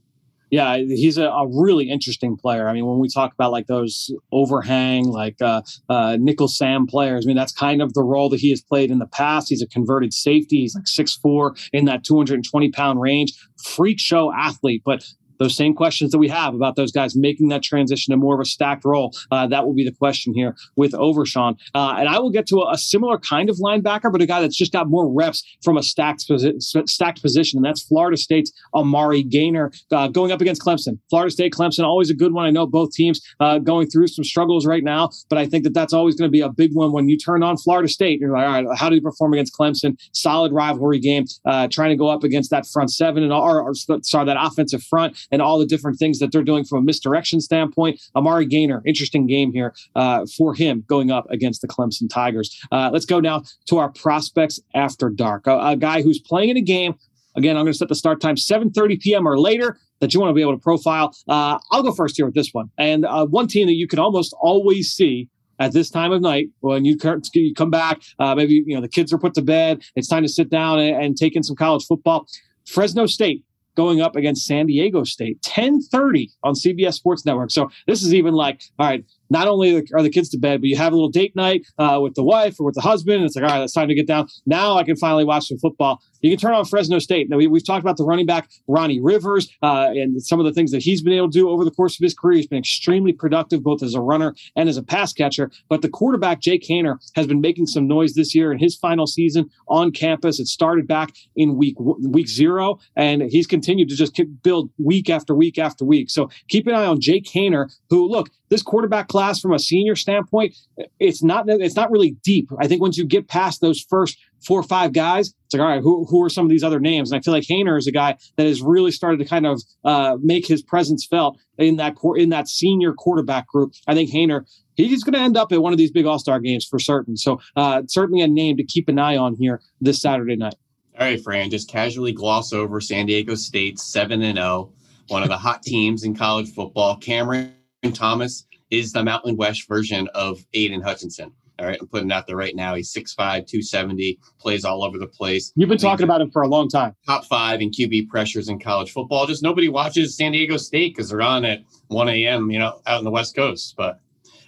[0.49, 2.67] yeah, he's a, a, really interesting player.
[2.67, 7.25] I mean, when we talk about like those overhang, like uh, uh, nickel Sam players,
[7.25, 9.49] I mean, that's kind of the role that he has played in the past.
[9.49, 10.61] He's a converted safety.
[10.61, 13.33] He's like six four in that 220 pound range,
[13.63, 15.05] freak show athlete, but
[15.39, 18.41] those same questions that we have about those guys making that transition to more of
[18.41, 19.15] a stacked role.
[19.31, 21.57] Uh, that will be the question here with Overshown.
[21.73, 24.41] Uh, and I will get to a, a, similar kind of linebacker, but a guy
[24.41, 28.51] that's just got more reps from a stacked, posi- stacked position, and that's Florida State's
[28.73, 30.97] Amari Gainer uh, going up against Clemson.
[31.09, 32.45] Florida State, Clemson, always a good one.
[32.45, 35.73] I know both teams uh, going through some struggles right now, but I think that
[35.73, 38.19] that's always going to be a big one when you turn on Florida State.
[38.19, 39.97] You're like, all right, how do you perform against Clemson?
[40.13, 44.25] Solid rivalry game, uh, trying to go up against that front seven and or sorry,
[44.25, 48.01] that offensive front and all the different things that they're doing from a misdirection standpoint.
[48.15, 52.59] Amari Gainer, interesting game here uh, for him going up against the Clemson Tigers.
[52.71, 55.47] Uh, let's go now to our prospects after dark.
[55.47, 56.95] A, a guy who's playing in a game.
[57.35, 59.27] Again, I'm going to set the start time 7:30 p.m.
[59.27, 61.13] or later that you want to be able to profile.
[61.27, 62.69] Uh, I'll go first here with this one.
[62.77, 66.49] And uh, one team that you can almost always see at this time of night
[66.61, 69.83] when you come back, uh, maybe you know the kids are put to bed.
[69.95, 72.27] It's time to sit down and, and take in some college football.
[72.65, 73.43] Fresno State
[73.79, 77.49] going up against San Diego State, 1030 on CBS Sports Network.
[77.49, 80.67] So this is even like, all right, not only are the kids to bed, but
[80.67, 83.17] you have a little date night uh, with the wife or with the husband.
[83.17, 84.27] And it's like, all right, it's time to get down.
[84.45, 86.01] Now I can finally watch some football.
[86.21, 87.29] You can turn on Fresno State.
[87.29, 90.51] Now, we, have talked about the running back, Ronnie Rivers, uh, and some of the
[90.51, 92.37] things that he's been able to do over the course of his career.
[92.37, 95.49] He's been extremely productive, both as a runner and as a pass catcher.
[95.69, 99.07] But the quarterback, Jake Haener, has been making some noise this year in his final
[99.07, 100.39] season on campus.
[100.39, 105.33] It started back in week week zero, and he's continued to just build week after
[105.33, 106.09] week after week.
[106.09, 109.95] So keep an eye on Jake Haener, who, look, this quarterback class from a senior
[109.95, 110.55] standpoint,
[110.99, 112.49] it's not it's not really deep.
[112.59, 115.67] I think once you get past those first four or five guys, it's like, all
[115.67, 117.11] right, who, who are some of these other names?
[117.11, 119.61] And I feel like Haener is a guy that has really started to kind of
[119.83, 123.73] uh, make his presence felt in that in that senior quarterback group.
[123.87, 124.45] I think Haener
[124.87, 127.17] he's going to end up at one of these big All Star games for certain.
[127.17, 130.55] So uh, certainly a name to keep an eye on here this Saturday night.
[130.97, 134.73] All right, Fran, just casually gloss over San Diego State seven and zero, oh,
[135.07, 136.97] one of the hot teams in college football.
[136.97, 137.53] Cameron
[137.93, 141.31] Thomas is the Mountain West version of Aidan Hutchinson.
[141.59, 142.75] All right, I'm putting out there right now.
[142.75, 145.51] He's 6'5, 270, plays all over the place.
[145.57, 146.95] You've been talking about him for a long time.
[147.05, 149.27] Top five in QB pressures in college football.
[149.27, 152.99] Just nobody watches San Diego State because they're on at 1 a.m., you know, out
[152.99, 153.73] in the West Coast.
[153.75, 153.99] But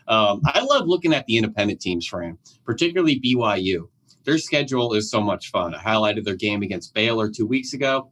[0.07, 3.89] um, I love looking at the independent teams, Fran, particularly BYU.
[4.23, 5.75] Their schedule is so much fun.
[5.75, 8.09] I highlighted their game against Baylor two weeks ago.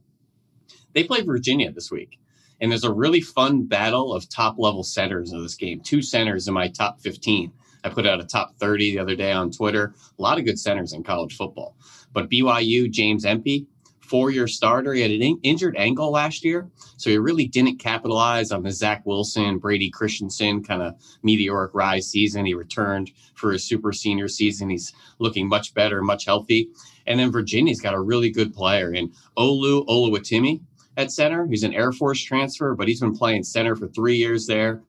[0.93, 2.19] They play Virginia this week.
[2.61, 5.81] And there's a really fun battle of top level centers in this game.
[5.81, 7.51] Two centers in my top 15.
[7.83, 9.93] I put out a top 30 the other day on Twitter.
[10.17, 11.75] A lot of good centers in college football.
[12.11, 13.67] But BYU, James Empey,
[14.09, 14.93] four year starter.
[14.93, 16.67] He had an in- injured ankle last year.
[16.97, 22.09] So he really didn't capitalize on the Zach Wilson, Brady Christensen kind of meteoric rise
[22.09, 22.45] season.
[22.45, 24.69] He returned for his super senior season.
[24.69, 26.69] He's looking much better, much healthy.
[27.05, 30.61] And then Virginia's got a really good player in Olu Oluwatimi
[30.99, 31.47] at center.
[31.47, 34.83] He's an Air Force transfer, but he's been playing center for three years there.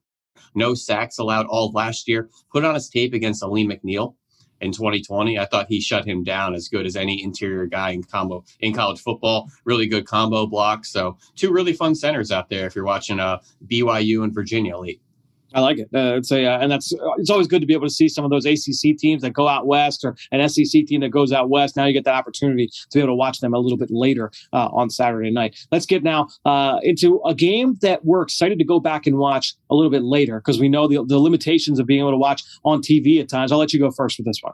[0.53, 2.29] No sacks allowed all last year.
[2.51, 4.15] Put on his tape against Alim McNeil
[4.59, 5.39] in 2020.
[5.39, 8.73] I thought he shut him down as good as any interior guy in combo in
[8.73, 9.49] college football.
[9.63, 10.83] Really good combo block.
[10.83, 15.01] So two really fun centers out there if you're watching uh, BYU and Virginia Elite.
[15.53, 15.89] I like it.
[15.93, 18.23] Uh, it's a, uh, and that's it's always good to be able to see some
[18.23, 21.49] of those ACC teams that go out west or an SEC team that goes out
[21.49, 21.75] west.
[21.75, 24.31] Now you get that opportunity to be able to watch them a little bit later
[24.53, 25.57] uh, on Saturday night.
[25.71, 29.55] Let's get now uh, into a game that we're excited to go back and watch
[29.69, 32.43] a little bit later because we know the, the limitations of being able to watch
[32.63, 33.51] on TV at times.
[33.51, 34.53] I'll let you go first with this one.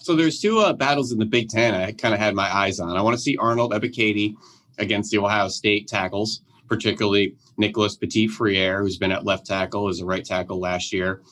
[0.00, 2.78] So there's two uh, battles in the Big Ten I kind of had my eyes
[2.78, 2.96] on.
[2.96, 4.34] I want to see Arnold Ebiketie
[4.78, 10.00] against the Ohio State tackles particularly Nicholas Petit Frere, who's been at left tackle as
[10.00, 11.22] a right tackle last year.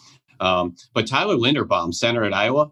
[0.41, 2.70] Um, but Tyler Linderbaum, center at Iowa,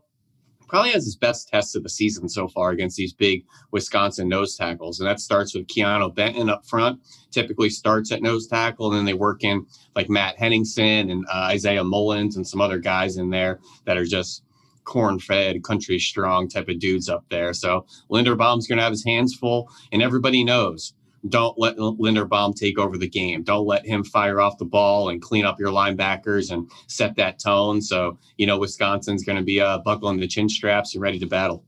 [0.72, 4.56] probably has his best test of the season so far against these big Wisconsin nose
[4.56, 5.00] tackles.
[5.00, 6.98] And that starts with Keeanu Benton up front,
[7.30, 11.48] typically starts at nose tackle, and then they work in like Matt Henningsen and uh,
[11.50, 14.44] Isaiah Mullens and some other guys in there that are just
[14.84, 17.52] corn fed, country strong type of dudes up there.
[17.52, 20.94] So Linderbaum's going to have his hands full, and everybody knows
[21.28, 23.42] don't let Linderbaum take over the game.
[23.42, 27.38] Don't let him fire off the ball and clean up your linebackers and set that
[27.38, 27.80] tone.
[27.80, 31.26] So, you know, Wisconsin's going to be uh, buckling the chin straps and ready to
[31.26, 31.64] battle.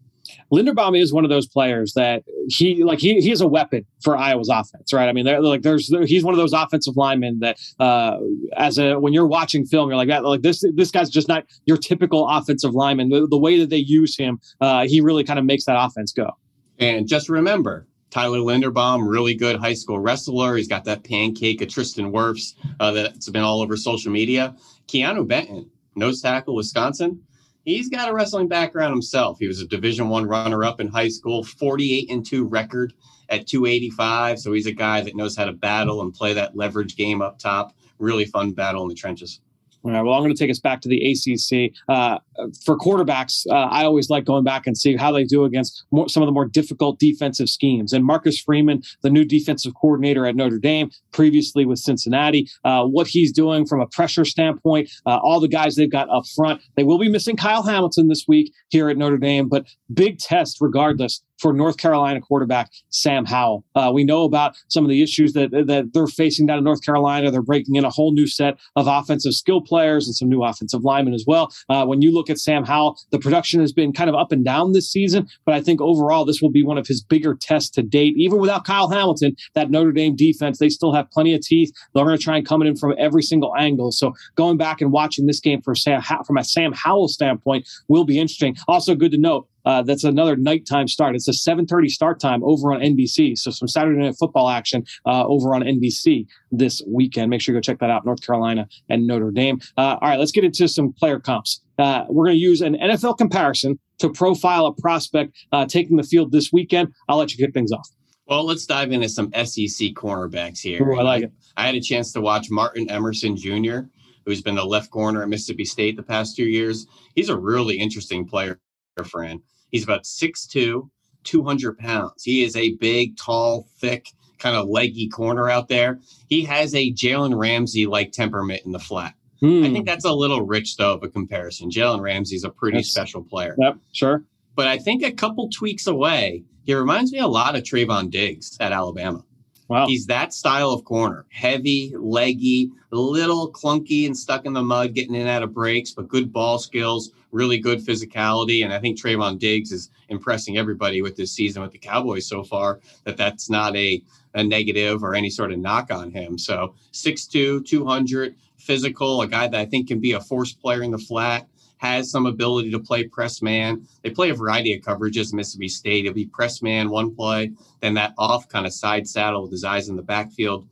[0.53, 4.17] Linderbaum is one of those players that he like he he is a weapon for
[4.17, 5.09] Iowa's offense, right?
[5.09, 8.19] I mean, like there's he's one of those offensive linemen that uh,
[8.57, 11.45] as a when you're watching film, you're like that like this this guy's just not
[11.67, 13.11] your typical offensive lineman.
[13.11, 16.13] The, the way that they use him, uh, he really kind of makes that offense
[16.13, 16.31] go.
[16.79, 20.57] And just remember, Tyler Linderbaum, really good high school wrestler.
[20.57, 24.55] He's got that pancake of Tristan Wirfs uh, that's been all over social media.
[24.87, 27.21] Keeanu Benton, nose tackle, Wisconsin.
[27.65, 29.41] He's got a wrestling background himself.
[29.41, 32.93] He was a Division One runner-up in high school, 48 and two record
[33.31, 34.39] at 285.
[34.39, 37.41] So he's a guy that knows how to battle and play that leverage game up
[37.41, 37.75] top.
[37.99, 39.41] Really fun battle in the trenches.
[39.83, 41.73] All right, well, I'm going to take us back to the ACC.
[41.89, 42.21] Uh,
[42.65, 46.09] for quarterbacks, uh, I always like going back and see how they do against more,
[46.09, 47.93] some of the more difficult defensive schemes.
[47.93, 53.07] And Marcus Freeman, the new defensive coordinator at Notre Dame, previously with Cincinnati, uh, what
[53.07, 56.61] he's doing from a pressure standpoint, uh, all the guys they've got up front.
[56.77, 60.59] They will be missing Kyle Hamilton this week here at Notre Dame, but big test
[60.61, 63.65] regardless for North Carolina quarterback Sam Howell.
[63.75, 66.83] Uh, we know about some of the issues that that they're facing down in North
[66.85, 67.31] Carolina.
[67.31, 70.85] They're breaking in a whole new set of offensive skill players and some new offensive
[70.85, 71.53] linemen as well.
[71.69, 74.45] Uh, when you look at Sam Howell, the production has been kind of up and
[74.45, 77.71] down this season, but I think overall this will be one of his bigger tests
[77.71, 78.15] to date.
[78.17, 81.73] Even without Kyle Hamilton, that Notre Dame defense, they still have plenty of teeth.
[81.95, 83.93] They're going to try and come in from every single angle.
[83.93, 88.05] So going back and watching this game for Sam, from a Sam Howell standpoint will
[88.05, 88.57] be interesting.
[88.69, 91.15] Also, good to note uh, that's another nighttime start.
[91.15, 93.37] It's a 7:30 start time over on NBC.
[93.37, 97.31] So some Saturday night football action uh, over on NBC this weekend.
[97.31, 98.05] Make sure you go check that out.
[98.05, 99.61] North Carolina and Notre Dame.
[99.77, 101.61] Uh, all right, let's get into some player comps.
[101.79, 106.03] Uh, we're going to use an NFL comparison to profile a prospect uh, taking the
[106.03, 106.93] field this weekend.
[107.09, 107.89] I'll let you kick things off.
[108.27, 110.83] Well, let's dive into some SEC cornerbacks here.
[110.83, 111.33] Ooh, I like it.
[111.57, 113.81] I had a chance to watch Martin Emerson Jr.,
[114.25, 116.87] who's been the left corner at Mississippi State the past two years.
[117.15, 118.59] He's a really interesting player,
[119.05, 119.41] friend.
[119.75, 120.89] He's about 6'2,
[121.25, 122.23] 200 pounds.
[122.23, 124.07] He is a big, tall, thick,
[124.39, 125.99] kind of leggy corner out there.
[126.29, 129.15] He has a Jalen Ramsey like temperament in the flat.
[129.41, 129.65] Hmm.
[129.65, 131.71] I think that's a little rich, though, of a comparison.
[131.71, 133.57] Jalen Ramsey's a pretty special player.
[133.59, 134.23] Yep, sure.
[134.55, 138.57] But I think a couple tweaks away, he reminds me a lot of Trevon Diggs
[138.61, 139.25] at Alabama.
[139.69, 139.87] Wow.
[139.87, 144.95] He's that style of corner heavy, leggy, a little clunky and stuck in the mud,
[144.95, 148.63] getting in and out of breaks, but good ball skills, really good physicality.
[148.63, 152.45] And I think Trevon Diggs is impressing everybody with this season with the Cowboys so
[152.45, 154.03] far that that's not a,
[154.35, 156.39] a negative or any sort of knock on him.
[156.39, 160.91] So 6'2, 200, physical, a guy that I think can be a force player in
[160.91, 161.47] the flat
[161.79, 163.87] has some ability to play press man.
[164.03, 166.05] They play a variety of coverages Mississippi State.
[166.05, 169.65] It'll be press man one play, then that off kind of side saddle with his
[169.65, 170.69] eyes in the backfield.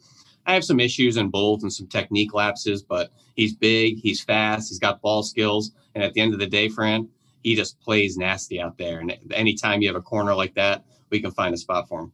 [0.46, 4.68] I have some issues in both and some technique lapses, but he's big, he's fast,
[4.68, 5.72] he's got ball skills.
[5.94, 7.08] And at the end of the day, Fran,
[7.42, 9.00] he just plays nasty out there.
[9.00, 12.12] And anytime you have a corner like that, we can find a spot for him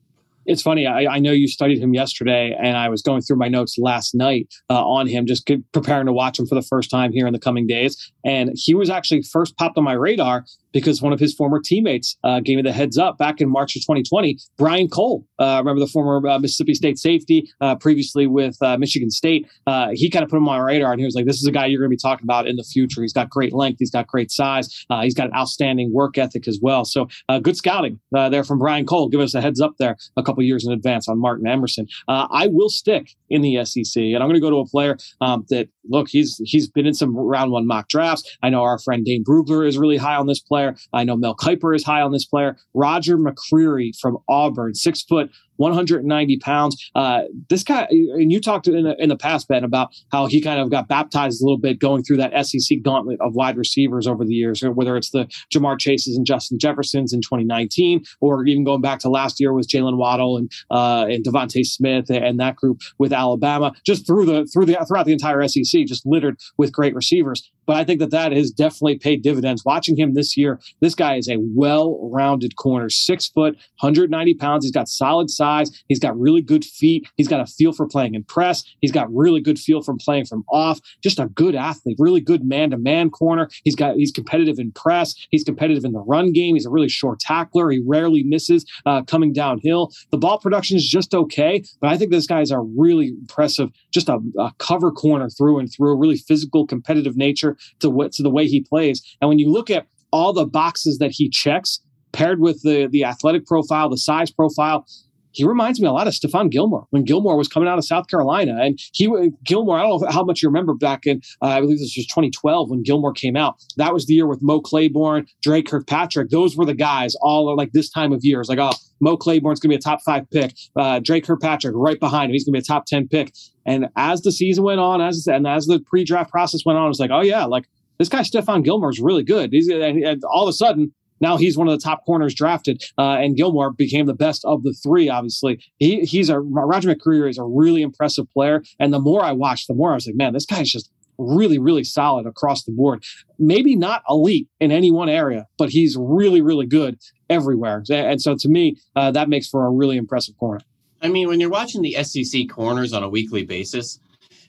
[0.49, 0.87] it's funny.
[0.87, 4.15] I, I, know you studied him yesterday, and I was going through my notes last
[4.15, 7.35] night uh, on him, just preparing to watch him for the first time here in
[7.35, 8.11] the coming days.
[8.25, 10.47] And he was actually first popped on my radar
[10.79, 13.75] because one of his former teammates uh, gave me the heads up back in March
[13.75, 14.39] of 2020.
[14.57, 19.11] Brian Cole, uh, remember the former uh, Mississippi State safety, uh, previously with uh, Michigan
[19.11, 19.49] State.
[19.67, 21.47] Uh, he kind of put him on my radar, and he was like, "This is
[21.47, 23.03] a guy you're going to be talking about in the future.
[23.03, 26.61] He's got great length, he's got great size, he's got an outstanding work ethic as
[26.63, 26.85] well.
[26.85, 27.09] So
[27.43, 29.09] good scouting there from Brian Cole.
[29.09, 31.89] Give us a heads up there a couple years in advance on Martin Emerson.
[32.09, 35.45] I will stick in the SEC, and I'm going to go to a player um,
[35.49, 38.37] that look he's he's been in some round one mock drafts.
[38.43, 40.77] I know our friend Dane Brugler is really high on this player.
[40.93, 42.57] I know Mel Kiper is high on this player.
[42.75, 46.91] Roger McCreary from Auburn, six foot, 190 pounds.
[46.95, 50.41] Uh, this guy, and you talked in the, in the past, Ben, about how he
[50.41, 54.07] kind of got baptized a little bit going through that SEC gauntlet of wide receivers
[54.07, 58.65] over the years, whether it's the Ja'Marr Chases and Justin Jeffersons in 2019, or even
[58.65, 62.57] going back to last year with Jaylen Waddle and uh, and DeVonta Smith and that
[62.57, 66.73] group with Alabama, just through the through the throughout the entire SEC, just littered with
[66.73, 67.51] great receivers.
[67.69, 69.63] But I think that that has definitely paid dividends.
[69.63, 74.65] Watching him this year, this guy is a well-rounded corner, six foot, 190 pounds.
[74.65, 75.71] He's got solid size.
[75.87, 77.07] He's got really good feet.
[77.17, 78.65] He's got a feel for playing in press.
[78.81, 80.81] He's got really good feel from playing from off.
[81.03, 83.51] Just a good athlete, really good man to man corner.
[83.65, 85.15] He's got he's competitive in press.
[85.31, 86.55] He's competitive in the run game.
[86.55, 87.69] He's a really short tackler.
[87.69, 89.93] He rarely misses uh, coming downhill.
[90.11, 93.69] The ball production is just okay, but I think this guy is a really impressive,
[93.93, 95.99] just a, a cover corner through and through.
[95.99, 99.03] Really physical, competitive nature to what to the way he plays.
[99.21, 101.81] And when you look at all the boxes that he checks,
[102.13, 104.87] paired with the the athletic profile, the size profile,
[105.33, 108.09] he reminds me a lot of Stephon Gilmore when Gilmore was coming out of South
[108.09, 108.57] Carolina.
[108.61, 109.09] And he,
[109.45, 112.07] Gilmore, I don't know how much you remember back in, uh, I believe this was
[112.07, 113.57] 2012 when Gilmore came out.
[113.77, 116.31] That was the year with Mo Claiborne, Drake Kirkpatrick.
[116.31, 118.41] Those were the guys all like this time of year.
[118.41, 120.55] It's like, oh, Mo Claiborne's going to be a top five pick.
[120.77, 122.33] Uh, Drake Kirkpatrick right behind him.
[122.33, 123.33] He's going to be a top 10 pick.
[123.67, 126.89] And as the season went on, as and as the pre draft process went on,
[126.91, 127.69] it's like, oh, yeah, like
[127.99, 129.53] this guy, Stephon Gilmore, is really good.
[129.53, 132.83] He's, and, and all of a sudden, now he's one of the top corners drafted,
[132.99, 135.09] uh, and Gilmore became the best of the three.
[135.09, 139.33] Obviously, he he's a Roger McCreary is a really impressive player, and the more I
[139.33, 142.73] watched, the more I was like, man, this guy's just really, really solid across the
[142.73, 143.05] board.
[143.39, 146.99] Maybe not elite in any one area, but he's really, really good
[147.29, 147.83] everywhere.
[147.91, 150.61] And so to me, uh, that makes for a really impressive corner.
[151.03, 154.01] I mean, when you're watching the SEC corners on a weekly basis,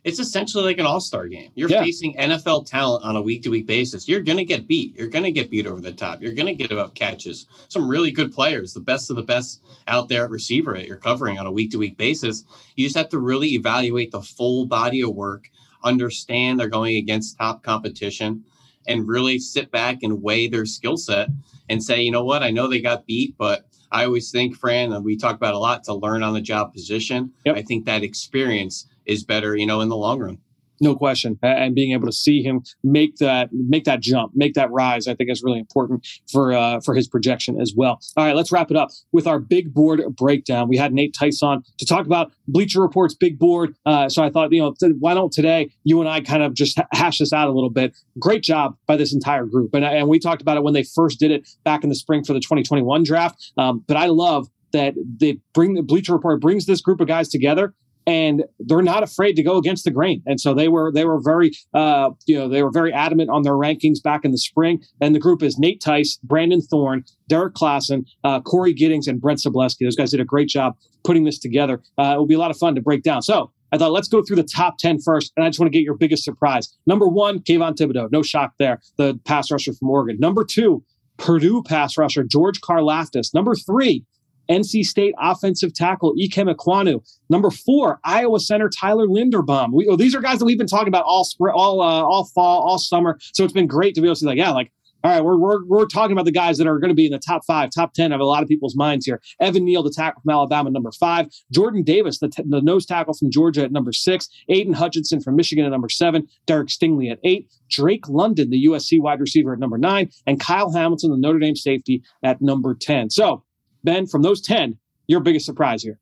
[0.04, 1.52] it's essentially like an all-star game.
[1.56, 1.84] You're yeah.
[1.84, 4.08] facing NFL talent on a week-to-week basis.
[4.08, 4.98] You're going to get beat.
[4.98, 6.22] You're going to get beat over the top.
[6.22, 7.48] You're going to get about catches.
[7.68, 10.98] Some really good players, the best of the best out there at receiver that you're
[10.98, 12.46] covering on a week-to-week basis.
[12.76, 15.50] You just have to really evaluate the full body of work,
[15.84, 18.46] understand they're going against top competition,
[18.88, 21.28] and really sit back and weigh their skill set
[21.68, 24.94] and say, you know what, I know they got beat, but I always think, Fran,
[24.94, 27.32] and we talk about a lot to learn on the job position.
[27.46, 27.56] Yep.
[27.58, 30.40] I think that experience is better, you know, in the long run
[30.82, 31.38] no question.
[31.42, 35.16] And being able to see him make that make that jump, make that rise, I
[35.16, 38.00] think is really important for uh, for his projection as well.
[38.18, 40.68] All right, let's wrap it up with our big board breakdown.
[40.68, 43.76] We had Nate Tice to talk about Bleacher Report's big board.
[43.86, 46.80] Uh, so I thought, you know, why don't today you and I kind of just
[46.92, 47.96] hash this out a little bit?
[48.20, 51.20] Great job by this entire group, and and we talked about it when they first
[51.20, 53.52] did it back in the spring for the 2021 draft.
[53.58, 57.28] Um, but I love that they bring the Bleacher Report brings this group of guys
[57.28, 57.74] together
[58.10, 60.24] and they're not afraid to go against the grain.
[60.26, 63.44] And so they were they were very uh, you know they were very adamant on
[63.44, 64.82] their rankings back in the spring.
[65.00, 69.40] And the group is Nate Tice, Brandon Thorn, Derek Klassen, uh, Corey Giddings, and Brent
[69.40, 69.82] Sobleski.
[69.82, 71.84] Those guys did a great job putting this together.
[72.00, 73.22] Uh, it will be a lot of fun to break down.
[73.22, 75.78] So I thought let's go through the top 10 first, and I just want to
[75.78, 76.76] get your biggest surprise.
[76.88, 80.18] Number one, Kayvon Thibodeaux, no shock there, the pass rusher from Oregon.
[80.20, 80.84] Number two,
[81.18, 83.36] Purdue pass rusher George Karlaftis.
[83.36, 84.04] Number three,
[84.50, 87.04] NC State offensive tackle Ikem Ekwonu.
[87.30, 89.72] Number four, Iowa center Tyler Linderbaum.
[89.74, 92.26] We, oh, these are guys that we've been talking about all spring, all uh, all
[92.26, 93.18] fall, all summer.
[93.34, 94.72] So it's been great to be able to see like, yeah, like
[95.04, 97.14] all right, we're, we're, we're talking about the guys that are going to be in
[97.14, 99.22] the top five, top 10 of a lot of people's minds here.
[99.40, 101.28] Evan Neal, the tackle from Alabama, number five.
[101.54, 104.28] Jordan Davis, the, t- the nose tackle from Georgia at number six.
[104.50, 106.28] Aidan Hutchinson from Michigan at number seven.
[106.48, 107.50] Derek Stingley at eight.
[107.70, 110.10] Drake London, the USC wide receiver at number nine.
[110.28, 113.10] And Kyle Hamilton, the Notre Dame safety at number 10.
[113.10, 113.44] So
[113.84, 114.78] Ben, from those 10,
[115.08, 116.00] your biggest surprise here?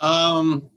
[0.00, 0.70] Um,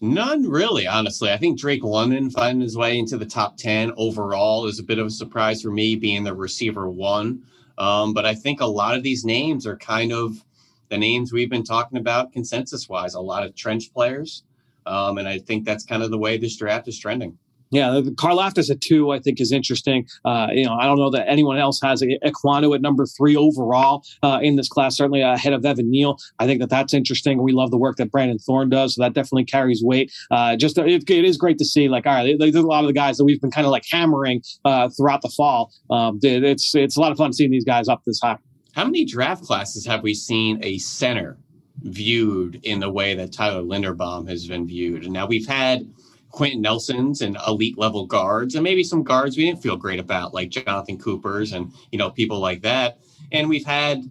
[0.00, 1.30] none really, honestly.
[1.30, 4.98] I think Drake London finding his way into the top 10 overall is a bit
[4.98, 7.42] of a surprise for me, being the receiver one.
[7.78, 10.44] Um, but I think a lot of these names are kind of
[10.90, 14.44] the names we've been talking about consensus wise, a lot of trench players.
[14.86, 17.38] Um, and I think that's kind of the way this draft is trending.
[17.70, 20.08] Yeah, Karlaftis at two, I think, is interesting.
[20.24, 24.04] Uh, you know, I don't know that anyone else has Ekwonu at number three overall
[24.24, 26.18] uh, in this class, certainly ahead of Evan Neal.
[26.40, 27.42] I think that that's interesting.
[27.42, 30.12] We love the work that Brandon Thorn does, so that definitely carries weight.
[30.32, 31.88] Uh, just it, it is great to see.
[31.88, 33.84] Like, all right, there's a lot of the guys that we've been kind of like
[33.88, 35.72] hammering uh, throughout the fall.
[35.90, 38.36] Um, it's it's a lot of fun seeing these guys up this high.
[38.72, 41.38] How many draft classes have we seen a center
[41.82, 45.04] viewed in the way that Tyler Linderbaum has been viewed?
[45.04, 45.88] And now we've had
[46.30, 50.34] Quenton Nelsons and elite level guards, and maybe some guards we didn't feel great about,
[50.34, 52.98] like Jonathan Cooper's and you know people like that.
[53.32, 54.02] And we've had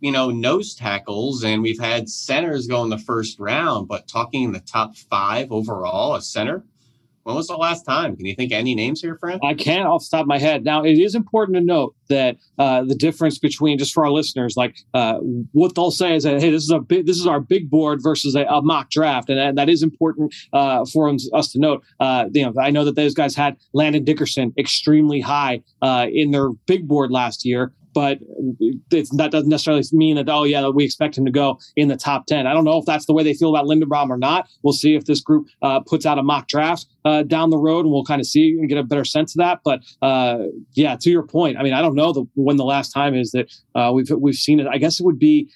[0.00, 3.88] you know nose tackles, and we've had centers go in the first round.
[3.88, 6.64] But talking in the top five overall, a center,
[7.24, 8.16] when was the last time?
[8.16, 9.40] Can you think any names here, friend?
[9.44, 10.64] I can't off the top of my head.
[10.64, 14.56] Now, it is important to note that uh, the difference between just for our listeners,
[14.56, 15.18] like uh,
[15.52, 18.34] what they'll say is that hey, this is a this is our big board versus
[18.34, 21.84] a, a mock draft, and, and, that is important uh, for us to note.
[22.00, 26.30] Uh, you know, I know that those guys had Landon Dickerson extremely high uh, in
[26.30, 28.18] their big board last year but
[28.90, 32.26] that doesn't necessarily mean that oh yeah we expect him to go in the top
[32.26, 34.48] 10 i don't know if that's the way they feel about linderbaum or not.
[34.62, 37.84] We'll see if this group uh, puts out a mock draft uh, down the road
[37.84, 39.60] and we'll kind of see and get a better sense of that.
[39.64, 42.90] But uh, yeah to your point i mean i don't know the, when the last
[42.90, 44.66] time is that uh, we've we've seen it.
[44.66, 45.50] I guess it would be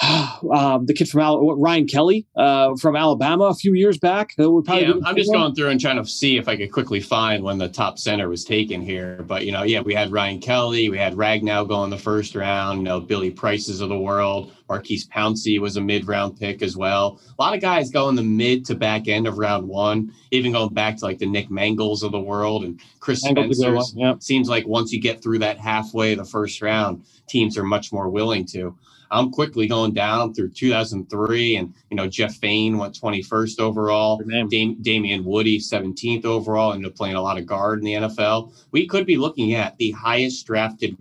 [0.54, 4.34] um, the kid from Al- Ryan Kelly uh, from Alabama a few years back.
[4.80, 5.40] yeah, I'm just one.
[5.40, 8.28] going through and trying to see if I could quickly find when the top center
[8.28, 9.22] was taken here.
[9.26, 12.34] But you know, yeah, we had Ryan Kelly, we had Ragnow go in the first
[12.34, 12.78] round.
[12.78, 17.20] You know, Billy Prices of the world, Maurkice Pouncey was a mid-round pick as well.
[17.38, 20.52] A lot of guys go in the mid to back end of round one, even
[20.52, 23.76] going back to like the Nick Mangolds of the world and Chris Spencer.
[23.96, 24.22] Yep.
[24.22, 27.92] Seems like once you get through that halfway of the first round, teams are much
[27.92, 28.74] more willing to.
[29.10, 34.20] I'm quickly going down through 2003, and you know Jeff Faine went 21st overall.
[34.48, 38.52] Dam- Damien Woody 17th overall, ended up playing a lot of guard in the NFL.
[38.70, 40.96] We could be looking at the highest drafted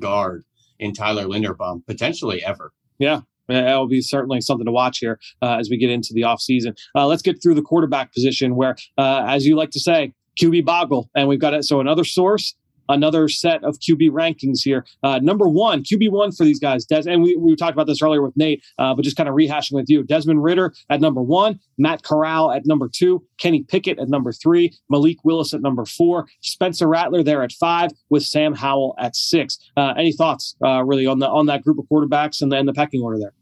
[0.00, 0.44] guard
[0.78, 2.72] in Tyler Linderbaum potentially ever.
[2.98, 6.22] Yeah, that will be certainly something to watch here uh, as we get into the
[6.22, 6.76] offseason.
[6.94, 10.64] Uh, let's get through the quarterback position where, uh, as you like to say, QB
[10.64, 11.10] boggle.
[11.14, 11.64] And we've got it.
[11.64, 12.54] So another source
[12.90, 14.84] another set of QB rankings here.
[15.02, 18.02] Uh, number one, QB one for these guys, Des, and we, we talked about this
[18.02, 20.02] earlier with Nate, uh, but just kind of rehashing with you.
[20.02, 24.72] Desmond Ridder at number one, Matt Corral at number two, Kenny Pickett at number three,
[24.88, 29.58] Malik Willis at number four, Spencer Rattler there at five, with Sam Howell at six.
[29.76, 32.72] Uh, any thoughts uh, really on the on that group of quarterbacks and then the
[32.72, 33.32] pecking order there?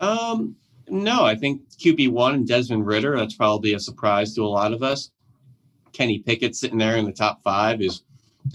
[0.00, 0.56] Um,
[0.88, 3.16] no, I think QB one and Desmond Ridder.
[3.16, 5.10] That's probably a surprise to a lot of us.
[5.92, 8.02] Kenny Pickett sitting there in the top five is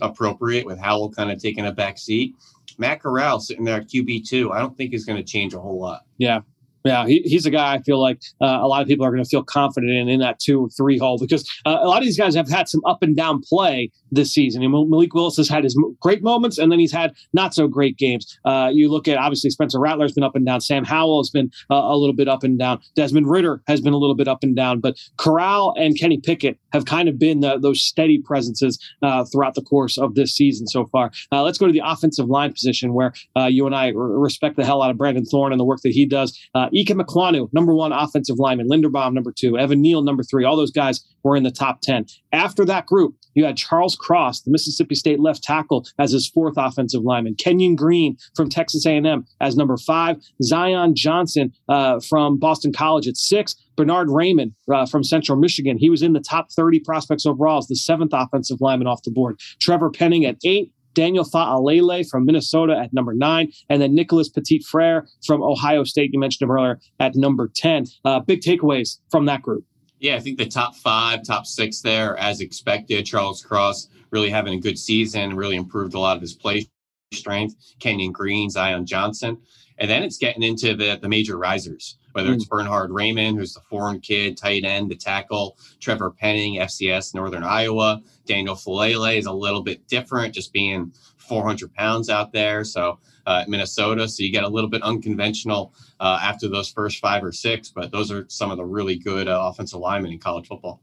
[0.02, 2.36] appropriate with Howell kind of taking a back seat.
[2.78, 4.52] Matt Corral sitting there at QB two.
[4.52, 6.02] I don't think is going to change a whole lot.
[6.18, 6.42] Yeah,
[6.86, 9.24] yeah, he, he's a guy I feel like uh, a lot of people are going
[9.24, 12.04] to feel confident in in that two or three hole because uh, a lot of
[12.04, 14.64] these guys have had some up and down play this season.
[14.64, 17.98] And Malik Willis has had his great moments and then he's had not so great
[17.98, 18.38] games.
[18.46, 20.62] Uh, you look at obviously Spencer Rattler's been up and down.
[20.62, 22.80] Sam Howell has been uh, a little bit up and down.
[22.96, 24.80] Desmond Ridder has been a little bit up and down.
[24.80, 29.56] But Corral and Kenny Pickett have kind of been the, those steady presences uh, throughout
[29.56, 31.12] the course of this season so far.
[31.32, 33.14] Uh, let's go to the offensive line position where
[33.48, 36.06] you and I respect the hell out of Brandon Thorn and the work that he
[36.06, 36.38] does.
[36.76, 40.44] Ikem Ekwonu, number one offensive lineman, Linderbaum, number two, Evan Neal, number three.
[40.44, 42.06] All those guys were in the top 10.
[42.32, 46.56] After that group, you had Charles Cross, the Mississippi State left tackle, as his fourth
[46.58, 47.36] offensive lineman.
[47.36, 50.18] Kenyon Green from Texas A&M as number five.
[50.42, 53.56] Zion Johnson uh, from Boston College at six.
[53.76, 55.78] Bernhard Raimann uh, from Central Michigan.
[55.78, 59.12] He was in the top 30 prospects overall as the seventh offensive lineman off the
[59.12, 59.40] board.
[59.60, 60.72] Trevor Penning at eight.
[60.96, 66.12] Daniel Faalele from Minnesota at number nine, and then Nicholas Petit Frere from Ohio State.
[66.12, 67.86] You mentioned him earlier at number 10.
[68.04, 69.64] Uh, big takeaways from that group.
[70.00, 73.06] Yeah, I think the top five, top six there, as expected.
[73.06, 76.68] Charles Cross really having a good season, really improved a lot of his play
[77.14, 77.56] strength.
[77.80, 79.38] Kenyon Green, Zion Johnson.
[79.78, 82.50] And then it's getting into the, the major risers, whether it's mm.
[82.50, 88.02] Bernhard Raimann, who's the foreign kid, tight end, the tackle, Trevor Penning, FCS, Northern Iowa.
[88.26, 92.64] Daniel Faalele is a little bit different, just being 400 pounds out there.
[92.64, 94.08] So uh, Minnesota.
[94.08, 97.92] So you get a little bit unconventional uh, after those first five or six, but
[97.92, 100.82] those are some of the really good uh, offensive linemen in college football.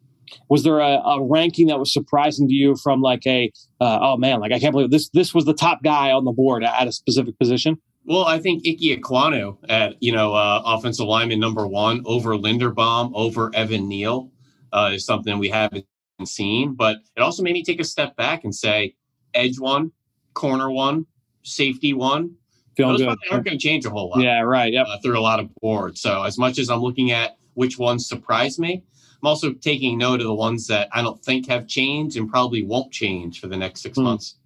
[0.49, 4.17] Was there a, a, ranking that was surprising to you from like a uh, oh
[4.17, 6.89] man like I can't believe this this was the top guy on the board at
[6.89, 7.81] a specific position?
[8.05, 13.13] Well, I think Ike Ekwonu at you know uh, offensive lineman number one over Linderbaum
[13.15, 14.31] over Evan Neal
[14.73, 15.87] uh, is something we haven't
[16.25, 18.95] seen, but it also made me take a step back and say
[19.35, 19.93] edge one,
[20.35, 21.07] corner one,
[21.43, 22.35] safety one.
[22.77, 23.19] Those good.
[23.31, 24.21] aren't going to change a whole lot.
[24.23, 24.73] Yeah, right.
[24.73, 24.87] Yep.
[24.89, 26.01] Uh, through a lot of boards.
[26.01, 28.83] So as much as I'm looking at which ones surprise me,
[29.23, 32.65] I'm also taking note of the ones that I don't think have changed and probably
[32.65, 34.05] won't change for the next six mm.
[34.05, 34.37] months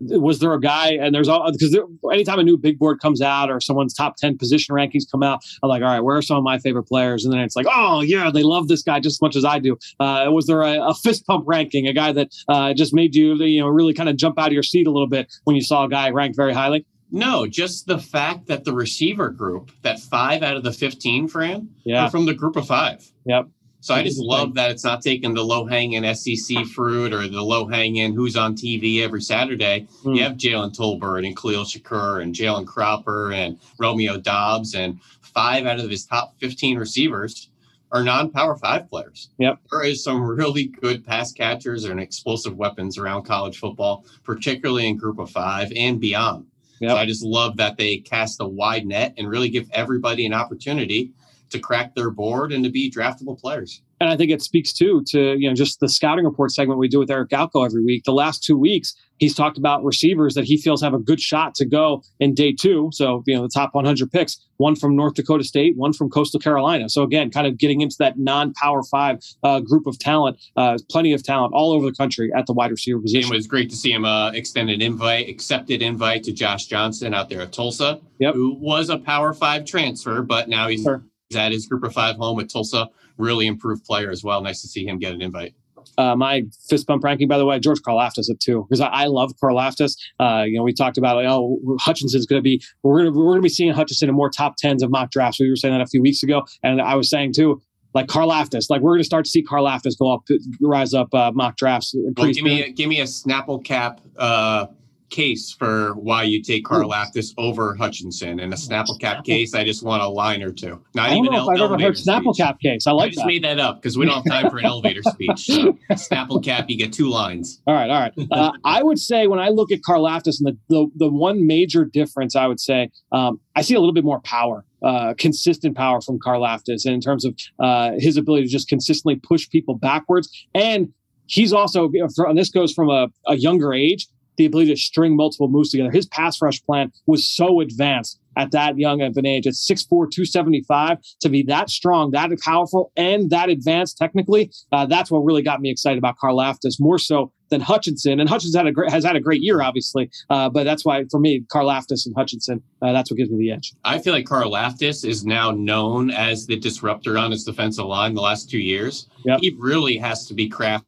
[0.00, 3.20] was there a guy and there's all because there, anytime a new big board comes
[3.20, 6.22] out or someone's top 10 position rankings come out i'm like all right where are
[6.22, 9.00] some of my favorite players and then it's like oh yeah they love this guy
[9.00, 11.92] just as much as i do uh, was there a, a, fist pump ranking a
[11.92, 14.62] guy that uh, just made you you know really kind of jump out of your
[14.62, 17.98] seat a little bit when you saw a guy ranked very highly no, just the
[17.98, 22.04] fact that the receiver group, that five out of the 15, Fran, yeah.
[22.04, 23.10] are from the group of five.
[23.24, 23.48] Yep.
[23.88, 27.40] So I just love that it's not taking the low hanging SEC fruit or the
[27.40, 29.86] low hanging who's on TV every Saturday.
[30.04, 30.14] Mm.
[30.14, 35.64] You have Jalen Tolbert and Khalil Shakir and Jalen Cropper and Romeo Doubs and five
[35.64, 37.48] out of his top 15 receivers
[37.90, 39.30] are non-power five players.
[39.38, 39.58] Yep.
[39.70, 44.98] There is some really good pass catchers and explosive weapons around college football, particularly in
[44.98, 46.44] group of five and beyond.
[46.80, 46.90] Yep.
[46.90, 50.34] So I just love that they cast a wide net and really give everybody an
[50.34, 51.12] opportunity
[51.50, 53.82] to crack their board and to be draftable players.
[54.00, 56.88] And I think it speaks too to you know just the scouting report segment we
[56.88, 58.04] do with Eric Galko every week.
[58.04, 61.54] The last two weeks, he's talked about receivers that he feels have a good shot
[61.56, 62.90] to go in day two.
[62.92, 66.38] So you know the top 100 picks, one from North Dakota State, one from Coastal
[66.38, 66.88] Carolina.
[66.88, 71.12] So again, kind of getting into that non-power five uh, group of talent, uh, plenty
[71.12, 73.32] of talent all over the country at the wide receiver position.
[73.32, 77.14] It was great to see him uh, extend an invite, accepted invite to Josh Johnson
[77.14, 78.34] out there at Tulsa, yep.
[78.34, 80.84] who was a Power Five transfer, but now he's.
[80.84, 81.02] Sure
[81.36, 82.88] at his group of five home at Tulsa.
[83.16, 84.40] Really improved player as well.
[84.40, 85.54] Nice to see him get an invite.
[85.96, 89.06] Uh, my fist bump ranking, by the way, George Karlaftis at two because I, I,
[89.06, 89.96] love Karlaftis.
[90.20, 93.18] Uh, you know, we talked about like, oh Hutchinson's going to be we're going to
[93.18, 95.40] we're going to be seeing Hutchinson in more top tens of mock drafts.
[95.40, 97.62] We were saying that a few weeks ago, and I was saying too,
[97.94, 100.22] like Karlaftis, like we're going to start to see Karlaftis go up,
[100.60, 101.94] rise up uh, mock drafts.
[101.96, 104.66] Well, give me a, give me a Snapple cap uh,
[105.10, 108.40] case for why you take Karlaftis over Hutchinson.
[108.40, 110.82] In a Snapple cap case, I just want a line or two.
[110.94, 112.86] Not I don't even know if I've ever heard Snapple cap case.
[112.86, 113.26] I like I just that.
[113.26, 115.46] made that up because we don't have time for an elevator speech.
[115.46, 117.60] So Snapple cap, you get two lines.
[117.66, 118.12] All right, all right.
[118.30, 121.84] Uh, I would say when I look at Karlaftis, and the, the, the one major
[121.84, 124.64] difference I would say, um, I see a little bit more power.
[124.80, 129.50] Uh, consistent power from Karlaftis in terms of uh, his ability to just consistently push
[129.50, 130.92] people backwards and
[131.28, 135.48] he's also, and this goes from a, a younger age, the ability to string multiple
[135.48, 135.90] moves together.
[135.90, 139.46] His pass rush plan was so advanced at that young of an age.
[139.46, 145.10] At 6'4, 275, to be that strong, that powerful, and that advanced technically, uh, that's
[145.10, 148.20] what really got me excited about Karlaftis more so than Hutchinson.
[148.20, 150.10] And Hutchinson had a great, has had a great year, obviously.
[150.30, 153.50] Uh, but that's why, for me, Karlaftis and Hutchinson, uh, that's what gives me the
[153.50, 153.72] edge.
[153.84, 158.20] I feel like Karlaftis is now known as the disruptor on his defensive line the
[158.20, 159.08] last two years.
[159.24, 159.40] Yep.
[159.40, 160.87] He really has to be crafty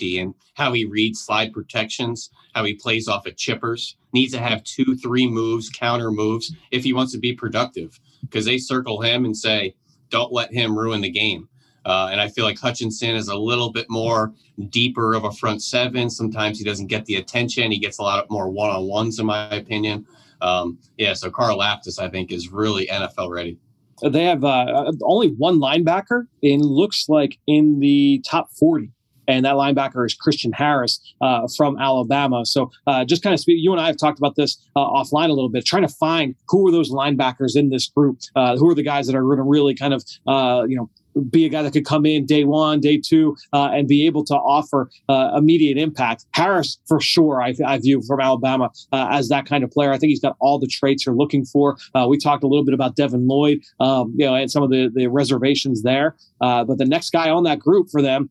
[0.00, 3.94] and how he reads slide protections, how he plays off of chippers.
[4.12, 8.44] Needs to have two, three moves, counter moves if he wants to be productive because
[8.44, 9.74] they circle him and say,
[10.10, 11.48] don't let him ruin the game.
[11.84, 14.34] Uh, and I feel like Hutchinson is a little bit more
[14.68, 16.10] deeper of a front seven.
[16.10, 17.70] Sometimes he doesn't get the attention.
[17.70, 20.06] He gets a lot more one on ones, in my opinion.
[20.42, 23.58] Um, yeah, so Karlaftis, I think, is really NFL ready.
[24.02, 28.90] They have uh, only one linebacker and looks like in the top 40
[29.30, 32.44] and that linebacker is Christian Harris uh, from Alabama.
[32.44, 35.26] So uh, just kind of speak, you and I have talked about this uh, offline
[35.26, 38.68] a little bit, trying to find who are those linebackers in this group, uh, who
[38.70, 40.90] are the guys that are going to really kind of uh, you know
[41.28, 44.24] be a guy that could come in day one, day two, uh, and be able
[44.24, 46.24] to offer uh, immediate impact.
[46.34, 49.90] Harris, for sure, I, I view from Alabama uh, as that kind of player.
[49.90, 51.76] I think he's got all the traits you're looking for.
[52.08, 54.88] we talked a little bit about Devin Lloyd, um, you know, and some of the,
[54.94, 56.14] the reservations there.
[56.40, 58.30] but the next guy on that group for them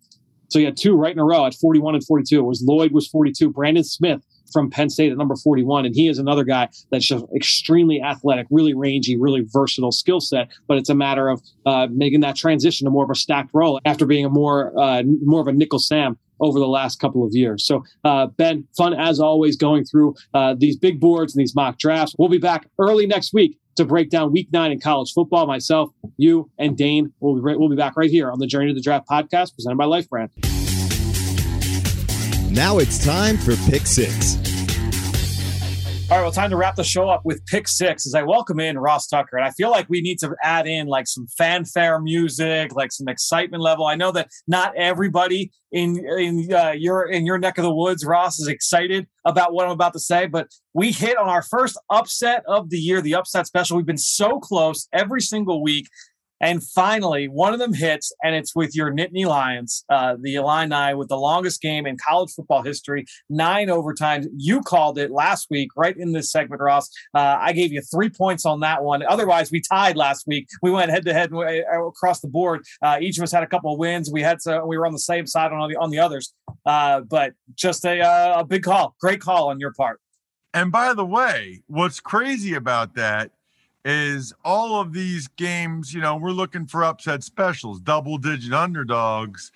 [0.50, 2.40] so you had two right in a row at 41 and 42.
[2.40, 3.52] It was Lloyd was 42.
[3.52, 5.86] Brandon Smith from Penn State at number 41.
[5.86, 10.50] And he is another guy that's just extremely athletic, really rangy, really versatile skill set.
[10.68, 13.80] But it's a matter of uh, making that transition to more of a stacked role
[13.86, 17.34] after being a more uh, more of a nickel Sam over the last couple of
[17.34, 17.66] years.
[17.66, 21.78] So, uh, Ben, fun as always going through uh, these big boards and these mock
[21.78, 22.16] drafts.
[22.18, 25.48] We'll be back early next week to break down week nine in college football.
[25.48, 28.74] Myself, you, and Dane will be, we'll be back right here on the Journey to
[28.74, 30.30] the Draft podcast presented by Life Brand.
[32.52, 34.49] Now it's time for Pick Six.
[36.10, 38.60] All right, well, time to wrap the show up with pick six as I welcome
[38.60, 39.38] in Ross Tucker.
[39.38, 43.08] And I feel like we need to add in like some fanfare music, like some
[43.08, 43.86] excitement level.
[43.86, 48.04] I know that not everybody in in uh, your in your neck of the woods,
[48.04, 51.80] Ross, is excited about what I'm about to say, but we hit on our first
[51.92, 53.78] upset of the year, the upset special.
[53.78, 55.88] We've been so close every single week.
[56.42, 60.94] And finally, one of them hits, and it's with your Nittany Lions, uh, the Illini,
[60.94, 64.28] with the longest game in college football history, nine overtimes.
[64.36, 66.90] You called it last week, right in this segment, Ross.
[67.14, 69.04] Uh, I gave you three points on that one.
[69.04, 70.48] Otherwise, we tied last week.
[70.62, 72.64] We went head to head across the board.
[72.82, 74.10] Uh, each of us had a couple of wins.
[74.12, 76.34] We had to, we were on the same side on the on the others.
[76.66, 80.00] Uh, but just a, uh, a big call, great call on your part.
[80.54, 83.32] And by the way, what's crazy about that
[83.86, 89.52] is all of these games, you know, we're looking for upset specials, double digit underdogs.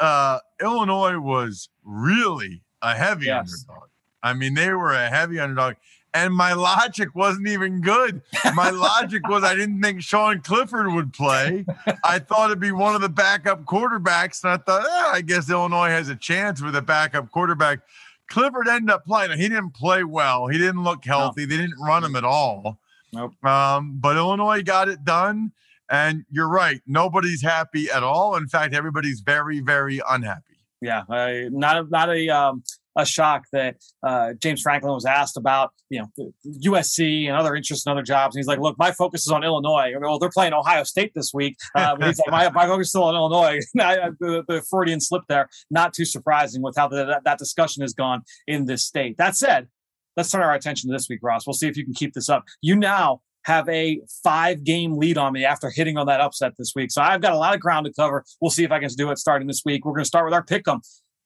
[0.00, 3.66] Uh, Illinois was really a heavy yes.
[3.68, 3.88] underdog.
[4.22, 5.74] I mean, they were a heavy underdog.
[6.14, 8.22] And my logic wasn't even good.
[8.54, 11.66] My logic was I didn't think Sean Clifford would play.
[12.04, 14.44] I thought it'd be one of the backup quarterbacks.
[14.44, 17.80] And I thought, eh, I guess Illinois has a chance with a backup quarterback.
[18.28, 19.36] Clifford ended up playing.
[19.38, 20.46] He didn't play well.
[20.46, 21.46] He didn't look healthy.
[21.46, 22.78] They didn't run him at all.
[23.14, 23.44] Nope.
[23.44, 25.52] Um, but Illinois got it done.
[25.90, 26.80] And you're right.
[26.86, 28.36] Nobody's happy at all.
[28.36, 30.58] In fact, everybody's very, very unhappy.
[30.80, 31.02] Yeah.
[31.08, 32.62] Uh, not a, not a, um,
[32.96, 36.32] a shock that uh, James Franklin was asked about, you know,
[36.64, 38.34] USC and other interests and other jobs.
[38.34, 39.92] And he's like, "Look, my focus is on Illinois.
[40.00, 42.90] Well, they're playing Ohio State this week, uh, but he's like, my, my focus is
[42.90, 45.48] still on Illinois." the, the, Freudian slip there.
[45.70, 49.16] Not too surprising with how the, that, that discussion has gone in this state.
[49.18, 49.68] That said,
[50.16, 51.46] let's turn our attention to this week, Ross.
[51.46, 52.44] We'll see if you can keep this up.
[52.60, 56.72] You now have a five game lead on me after hitting on that upset this
[56.74, 56.90] week.
[56.90, 58.24] So I've got a lot of ground to cover.
[58.40, 59.84] We'll see if I can do it starting this week.
[59.84, 60.80] We're going to start with our pick 'em.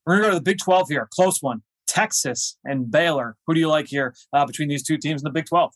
[0.05, 1.07] We're going to go to the Big 12 here.
[1.13, 1.61] Close one.
[1.87, 3.35] Texas and Baylor.
[3.47, 5.73] Who do you like here uh, between these two teams in the Big 12?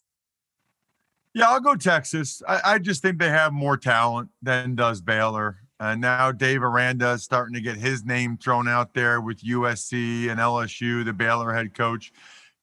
[1.34, 2.41] Yeah, I'll go Texas.
[2.47, 5.57] I, I just think they have more talent than does Baylor.
[5.80, 10.30] And now Dave Aranda is starting to get his name thrown out there with USC
[10.30, 12.14] and LSU, the Baylor head coach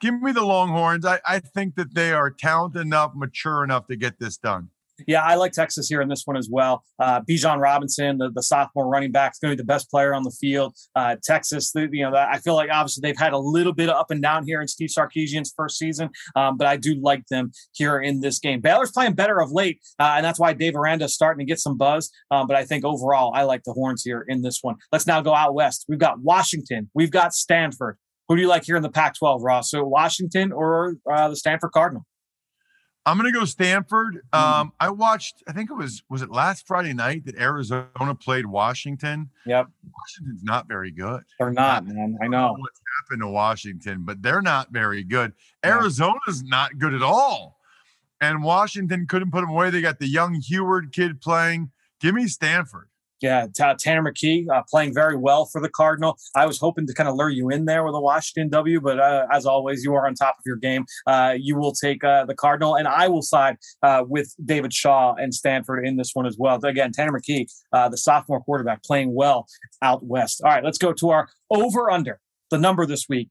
[0.00, 1.04] give me the Longhorns.
[1.04, 4.70] I, I think that they are talented enough, mature enough to get this done.
[5.06, 6.84] Yeah, I like Texas here in this one as well.
[6.98, 10.14] Uh, Bijan Robinson, the, the sophomore running back, is going to be the best player
[10.14, 10.76] on the field.
[10.94, 13.96] Uh, Texas, the, you know, I feel like obviously they've had a little bit of
[13.96, 17.52] up and down here in Steve Sarkisian's first season, um, but I do like them
[17.72, 18.60] here in this game.
[18.60, 21.60] Baylor's playing better of late, uh, and that's why Dave Aranda is starting to get
[21.60, 22.10] some buzz.
[22.30, 24.76] Um, but I think overall, I like the Horns here in this one.
[24.92, 25.86] Let's now go out west.
[25.88, 27.96] We've got Washington, we've got Stanford.
[28.30, 29.72] Who do you like here in the Pac 12, Ross?
[29.72, 32.06] So Washington or uh, the Stanford Cardinal?
[33.04, 34.20] I'm gonna go Stanford.
[34.32, 35.42] Um, I watched.
[35.48, 39.30] I think it was was it last Friday night that Arizona played Washington.
[39.46, 39.66] Yep.
[39.82, 41.22] Washington's not very good.
[41.40, 42.18] They're not, man.
[42.22, 42.54] I know.
[42.56, 45.32] what's happened to Washington, but they're not very good.
[45.64, 47.58] Arizona's not good at all,
[48.20, 49.70] and Washington couldn't put them away.
[49.70, 51.72] They got the young Huard kid playing.
[52.00, 52.89] Give me Stanford.
[53.20, 56.16] Yeah, Tanner McKee uh, playing very well for the Cardinal.
[56.34, 58.98] I was hoping to kind of lure you in there with a Washington W, but
[58.98, 60.86] uh, as always, you are on top of your game.
[61.06, 65.14] Uh, you will take uh, the Cardinal, and I will side uh, with David Shaw
[65.14, 66.58] and Stanford in this one as well.
[66.64, 69.46] Again, Tanner McKee, uh, the sophomore quarterback, playing well
[69.82, 70.40] out west.
[70.42, 72.20] All right, let's go to our over under.
[72.50, 73.28] The number this week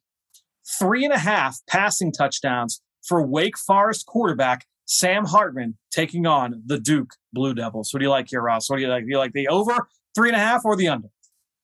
[0.78, 6.80] three and a half passing touchdowns for Wake Forest quarterback Sam Hartman taking on the
[6.80, 7.94] Duke Blue Devils.
[7.94, 8.68] What do you like here, Ross?
[8.72, 9.03] What do you like?
[9.03, 11.10] Do you like the over three and a half or the under?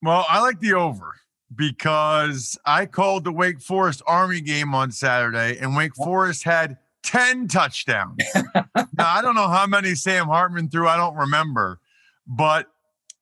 [0.03, 1.11] Well, I like the over
[1.55, 7.47] because I called the Wake Forest Army game on Saturday, and Wake Forest had 10
[7.47, 8.21] touchdowns.
[8.55, 8.63] now,
[8.99, 11.79] I don't know how many Sam Hartman threw, I don't remember,
[12.27, 12.67] but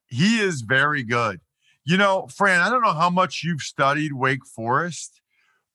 [0.08, 1.40] he is very good.
[1.86, 5.22] You know, Fran, I don't know how much you've studied Wake Forest,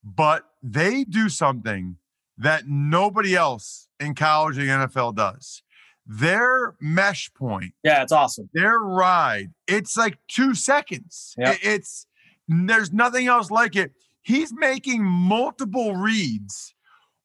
[0.03, 1.95] but they do something
[2.39, 5.61] that nobody else in college and NFL does.
[6.07, 8.49] Their mesh point, Yeah, it's awesome.
[8.53, 11.35] their ride, it's like two seconds.
[11.37, 11.55] Yeah.
[11.61, 12.07] It's
[12.47, 13.91] there's nothing else like it.
[14.21, 16.73] He's making multiple reads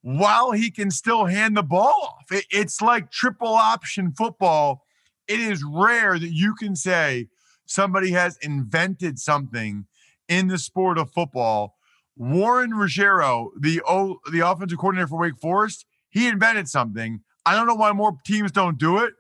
[0.03, 2.31] while he can still hand the ball off.
[2.31, 4.85] It- it's like triple option football.
[5.27, 7.29] It is rare that you can say
[7.65, 9.87] somebody has invented something
[10.29, 11.77] in the sport of football.
[12.17, 17.21] Warren Ruggiero, the o, the offensive coordinator for Wake Forest, he invented something.
[17.47, 19.15] I don't know why more teams don't do it.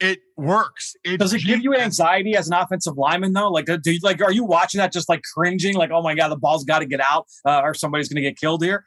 [0.00, 0.94] It works.
[1.04, 3.48] It's Does it give you anxiety as an offensive lineman though?
[3.48, 5.76] Like, do you, like, are you watching that just like cringing?
[5.76, 8.28] Like, oh my god, the ball's got to get out, uh, or somebody's going to
[8.28, 8.84] get killed here.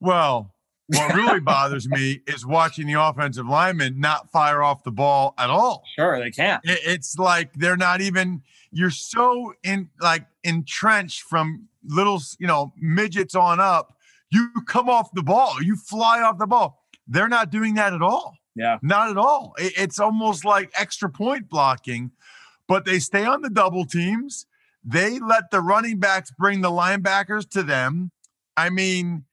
[0.00, 0.54] Well,
[0.88, 5.50] what really bothers me is watching the offensive linemen not fire off the ball at
[5.50, 5.82] all.
[5.96, 6.64] Sure, they can't.
[6.64, 8.42] It- It's like they're not even.
[8.70, 13.96] You're so in like entrenched from little, you know, midgets on up.
[14.30, 15.62] You come off the ball.
[15.62, 16.84] You fly off the ball.
[17.06, 18.34] They're not doing that at all.
[18.54, 18.78] Yeah.
[18.82, 19.54] Not at all.
[19.58, 22.10] It- It's almost like extra point blocking,
[22.66, 24.46] but they stay on the double teams.
[24.84, 28.10] They let the running backs bring the linebackers to them.
[28.56, 29.24] I mean,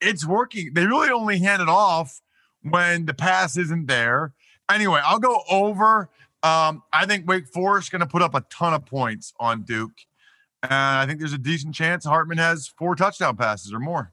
[0.00, 0.74] it's working.
[0.74, 2.20] They really only hand it off
[2.62, 4.32] when the pass isn't there.
[4.70, 6.08] Anyway, I'll go over.
[6.42, 9.92] Um, I think Wake Forest going to put up a ton of points on Duke.
[10.62, 14.12] And I think there's a decent chance Hartman has four touchdown passes or more.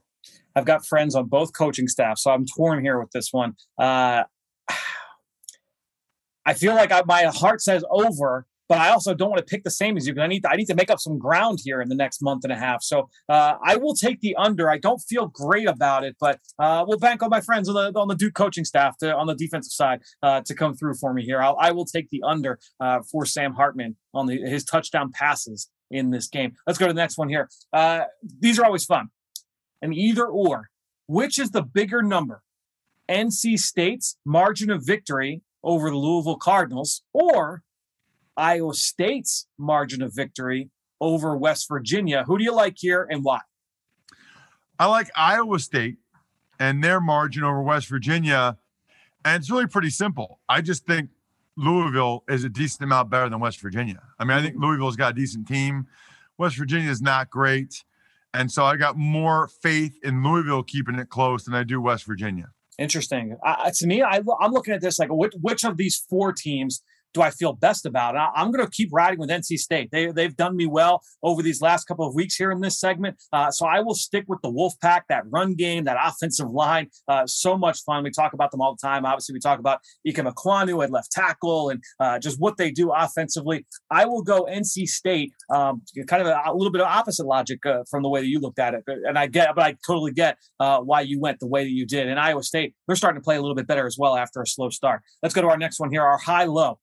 [0.56, 3.54] I've got friends on both coaching staff, so I'm torn here with this one.
[3.78, 4.24] Uh,
[6.46, 9.64] I feel like I, my heart says over, but I also don't want to pick
[9.64, 11.60] the same as you because I need to, I need to make up some ground
[11.64, 12.82] here in the next month and a half.
[12.82, 14.70] So uh, I will take the under.
[14.70, 17.98] I don't feel great about it, but uh, we'll bank on my friends on the
[17.98, 21.12] on the Duke coaching staff to, on the defensive side uh, to come through for
[21.12, 21.40] me here.
[21.40, 25.70] I'll, I will take the under uh, for Sam Hartman on the, his touchdown passes
[25.90, 26.54] in this game.
[26.66, 27.48] Let's go to the next one here.
[27.72, 28.04] Uh,
[28.40, 29.10] these are always fun
[29.82, 30.70] an either or.
[31.06, 32.42] Which is the bigger number?
[33.08, 37.62] NC State's margin of victory over the Louisville Cardinals or
[38.38, 40.70] Iowa State's margin of victory
[41.00, 42.24] over West Virginia?
[42.26, 43.40] Who do you like here and why?
[44.78, 45.96] I like Iowa State
[46.60, 48.56] and their margin over West Virginia.
[49.24, 50.38] And it's really pretty simple.
[50.48, 51.10] I just think
[51.56, 54.00] Louisville is a decent amount better than West Virginia.
[54.18, 55.88] I mean, I think Louisville's got a decent team.
[56.38, 57.82] West Virginia is not great.
[58.32, 62.04] And so I got more faith in Louisville keeping it close than I do West
[62.04, 62.50] Virginia.
[62.78, 63.36] Interesting.
[63.44, 66.82] Uh, to me, I, I'm looking at this like which, which of these four teams
[67.14, 68.16] do I feel best about?
[68.16, 69.90] I, I'm going to keep riding with NC State.
[69.90, 73.16] They, they've done me well over these last couple of weeks here in this segment.
[73.32, 76.88] Uh, so I will stick with the Wolfpack, that run game, that offensive line.
[77.08, 78.04] Uh, so much fun.
[78.04, 79.04] We talk about them all the time.
[79.04, 82.92] Obviously, we talk about Ike Ekwonu at left tackle and uh, just what they do
[82.92, 83.66] offensively.
[83.90, 87.64] I will go NC State, um, kind of a, a, little bit of opposite logic
[87.66, 88.84] uh, from the way that you looked at it.
[88.86, 91.86] And I get, but I totally get uh, why you went the way that you
[91.86, 92.08] did.
[92.08, 94.46] And Iowa State, they're starting to play a little bit better as well after a
[94.46, 95.02] slow start.
[95.22, 96.78] Let's go to our next one here, our high low.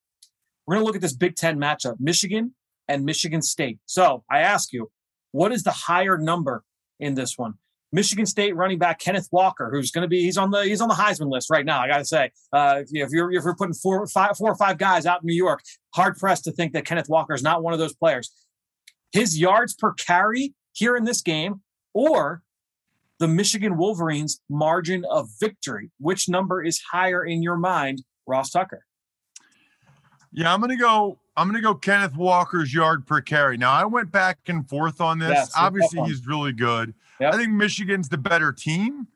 [0.65, 2.53] We're going to look at this Big Ten matchup, Michigan
[2.87, 3.79] and Michigan State.
[3.85, 4.91] So I ask you,
[5.31, 6.63] what is the higher number
[6.99, 7.55] in this one?
[7.91, 10.89] Michigan State running back Kenneth Walker, who's going to be he's on the he's on
[10.89, 11.81] the Heisman list right now.
[11.81, 14.77] I got to say, uh, if you're if you're putting four five four or five
[14.77, 15.61] guys out in New York,
[15.93, 18.31] hard pressed to think that Kenneth Walker is not one of those players.
[19.11, 21.61] His yards per carry here in this game,
[21.93, 22.41] or
[23.19, 28.85] the Michigan Wolverines margin of victory, which number is higher in your mind, Ross Tucker?
[30.35, 31.17] Yeah, I'm gonna go.
[31.37, 33.57] I'm gonna go Kenneth Walker's yard per carry.
[33.57, 35.31] Now I went back and forth on this.
[35.31, 36.93] Yes, Obviously, he's really good.
[37.19, 37.33] Yep.
[37.33, 39.07] I think Michigan's the better team,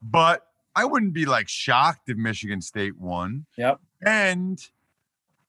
[0.00, 0.46] but
[0.76, 3.46] I wouldn't be like shocked if Michigan State won.
[3.56, 3.80] Yep.
[4.04, 4.60] And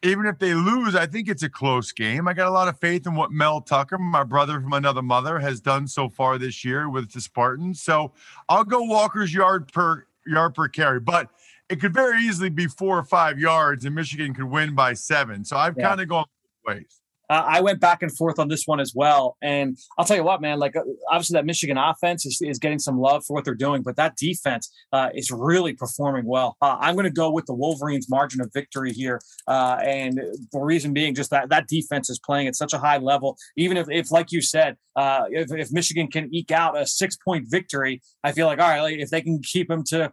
[0.02, 2.28] even if they lose, I think it's a close game.
[2.28, 5.40] I got a lot of faith in what Mel Tucker, my brother from another mother,
[5.40, 7.82] has done so far this year with the Spartans.
[7.82, 8.14] So
[8.48, 11.30] I'll go Walker's yard per yard per carry, but
[11.70, 15.46] it could very easily be four or five yards, and Michigan could win by seven.
[15.46, 15.90] So I've Yeah.
[15.90, 16.26] kind of gone
[16.66, 16.96] both ways.
[17.32, 19.38] Uh, I went back and forth on this one as well.
[19.44, 20.82] And I'll tell you what, man, like uh,
[21.12, 24.16] obviously that Michigan offense is, is getting some love for what they're doing, but that
[24.16, 26.58] defense uh, is really performing well.
[26.60, 29.22] Uh, I'm going to go with the Wolverines margin of victory here.
[29.48, 30.20] Uh, and
[30.52, 33.38] the reason being just that that defense is playing at such a high level.
[33.56, 37.16] Even if, if like you said, uh, if, if Michigan can eke out a six
[37.16, 40.12] point victory, I feel like, all right, like, if they can keep them to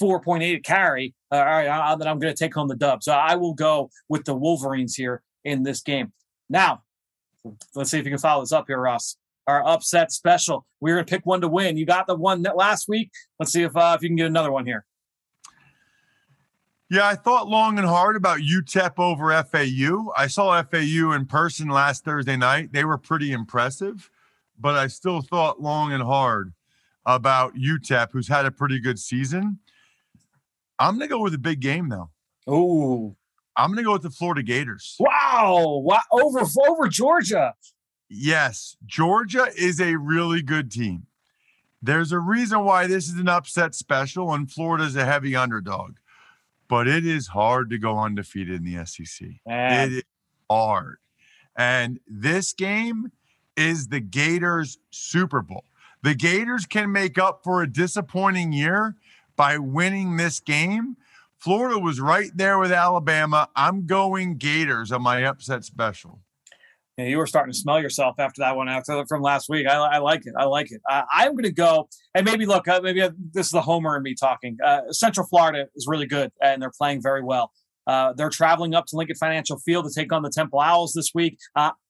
[0.00, 3.02] 4.8 carry, uh, all right, I, then I'm going to take home the dub.
[3.02, 6.12] So I will go with the Wolverines here in this game.
[6.48, 6.82] Now,
[7.74, 9.16] let's see if you can follow this up here, Ross.
[9.46, 10.64] Our upset special.
[10.80, 11.76] We're gonna pick one to win.
[11.76, 13.10] You got the one that last week.
[13.40, 14.84] Let's see if uh, if you can get another one here.
[16.88, 20.12] Yeah, I thought long and hard about UTEP over FAU.
[20.16, 22.72] I saw FAU in person last Thursday night.
[22.72, 24.10] They were pretty impressive,
[24.60, 26.52] but I still thought long and hard
[27.06, 29.58] about UTEP, who's had a pretty good season.
[30.78, 32.10] I'm going to go with a big game, though.
[32.52, 33.16] Ooh,
[33.56, 34.96] I'm going to go with the Florida Gators.
[34.98, 37.54] wow, wow, over over Georgia.
[38.08, 41.06] Yes, Georgia is a really good team.
[41.80, 45.96] There's a reason why this is an upset special, and Florida's a heavy underdog.
[46.68, 49.28] But it is hard to go undefeated in the SEC.
[49.46, 49.88] Man.
[49.88, 50.02] It is
[50.50, 50.98] hard.
[51.56, 53.12] And this game
[53.56, 55.64] is the Gators Super Bowl.
[56.02, 58.96] The Gators can make up for a disappointing year
[59.42, 60.96] by winning this game.
[61.40, 63.48] Florida was right there with Alabama.
[63.56, 66.20] I'm going Gators on my upset special.
[66.96, 69.66] Yeah, you were starting to smell yourself after that one after from last week.
[69.66, 70.34] I, I like it.
[70.38, 70.80] I like it.
[70.88, 72.68] Uh, I'm going to go and maybe look.
[72.68, 74.58] Uh, maybe uh, this is the homer and me talking.
[74.64, 77.50] Uh, Central Florida is really good and they're playing very well.
[77.88, 81.10] Uh, they're traveling up to Lincoln Financial Field to take on the Temple Owls this
[81.12, 81.36] week.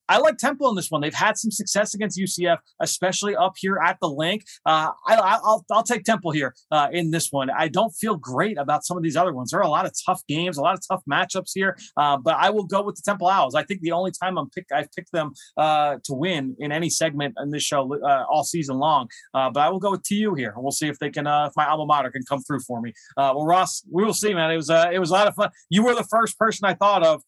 [0.08, 1.00] Uh, I like Temple in this one.
[1.00, 4.44] They've had some success against UCF, especially up here at the link.
[4.66, 7.50] Uh, I, will I'll take Temple here uh, in this one.
[7.50, 9.50] I don't feel great about some of these other ones.
[9.50, 12.34] There are a lot of tough games, a lot of tough matchups here, uh, but
[12.34, 13.54] I will go with the Temple Owls.
[13.54, 16.90] I think the only time I'm pick I've picked them uh, to win in any
[16.90, 19.08] segment in this show uh, all season long.
[19.34, 20.54] Uh, but I will go with TU here.
[20.56, 22.92] We'll see if they can, if my alma mater can come through for me.
[23.16, 24.50] well, Ross, we will see, man.
[24.50, 25.50] It was it was a lot of fun.
[25.70, 27.22] You were the first person I thought of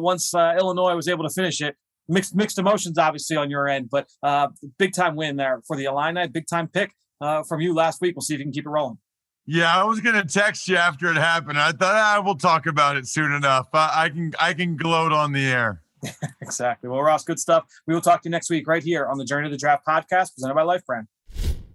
[0.00, 1.76] once Illinois was able to finish it
[2.08, 4.48] mixed mixed emotions obviously on your end, but uh,
[4.78, 6.26] big time win there for the Illini.
[6.28, 8.16] Big time pick uh, from you last week.
[8.16, 8.98] We'll see if you can keep it rolling.
[9.46, 11.58] Yeah, I was gonna text you after it happened.
[11.58, 13.68] I thought ah, we'll talk about it soon enough.
[13.72, 15.82] I, I can I can gloat on the air.
[16.40, 16.88] exactly.
[16.88, 17.64] Well, Ross, good stuff.
[17.86, 19.86] We will talk to you next week right here on the Journey to the Draft
[19.86, 21.08] podcast presented by Life Brand.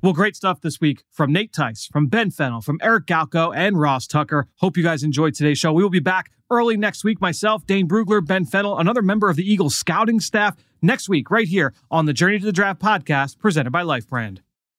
[0.03, 3.79] Well, great stuff this week from Nate Tice, from Ben Fennell, from Eric Galko, and
[3.79, 4.49] Ross Tucker.
[4.57, 5.71] Hope you guys enjoyed today's show.
[5.71, 7.19] We will be back early next week.
[7.19, 11.47] Myself, Dane Brugler, Ben Fennell, another member of the Eagles scouting staff, next week right
[11.47, 14.41] here on the Journey to the Draft podcast presented by Life Brand.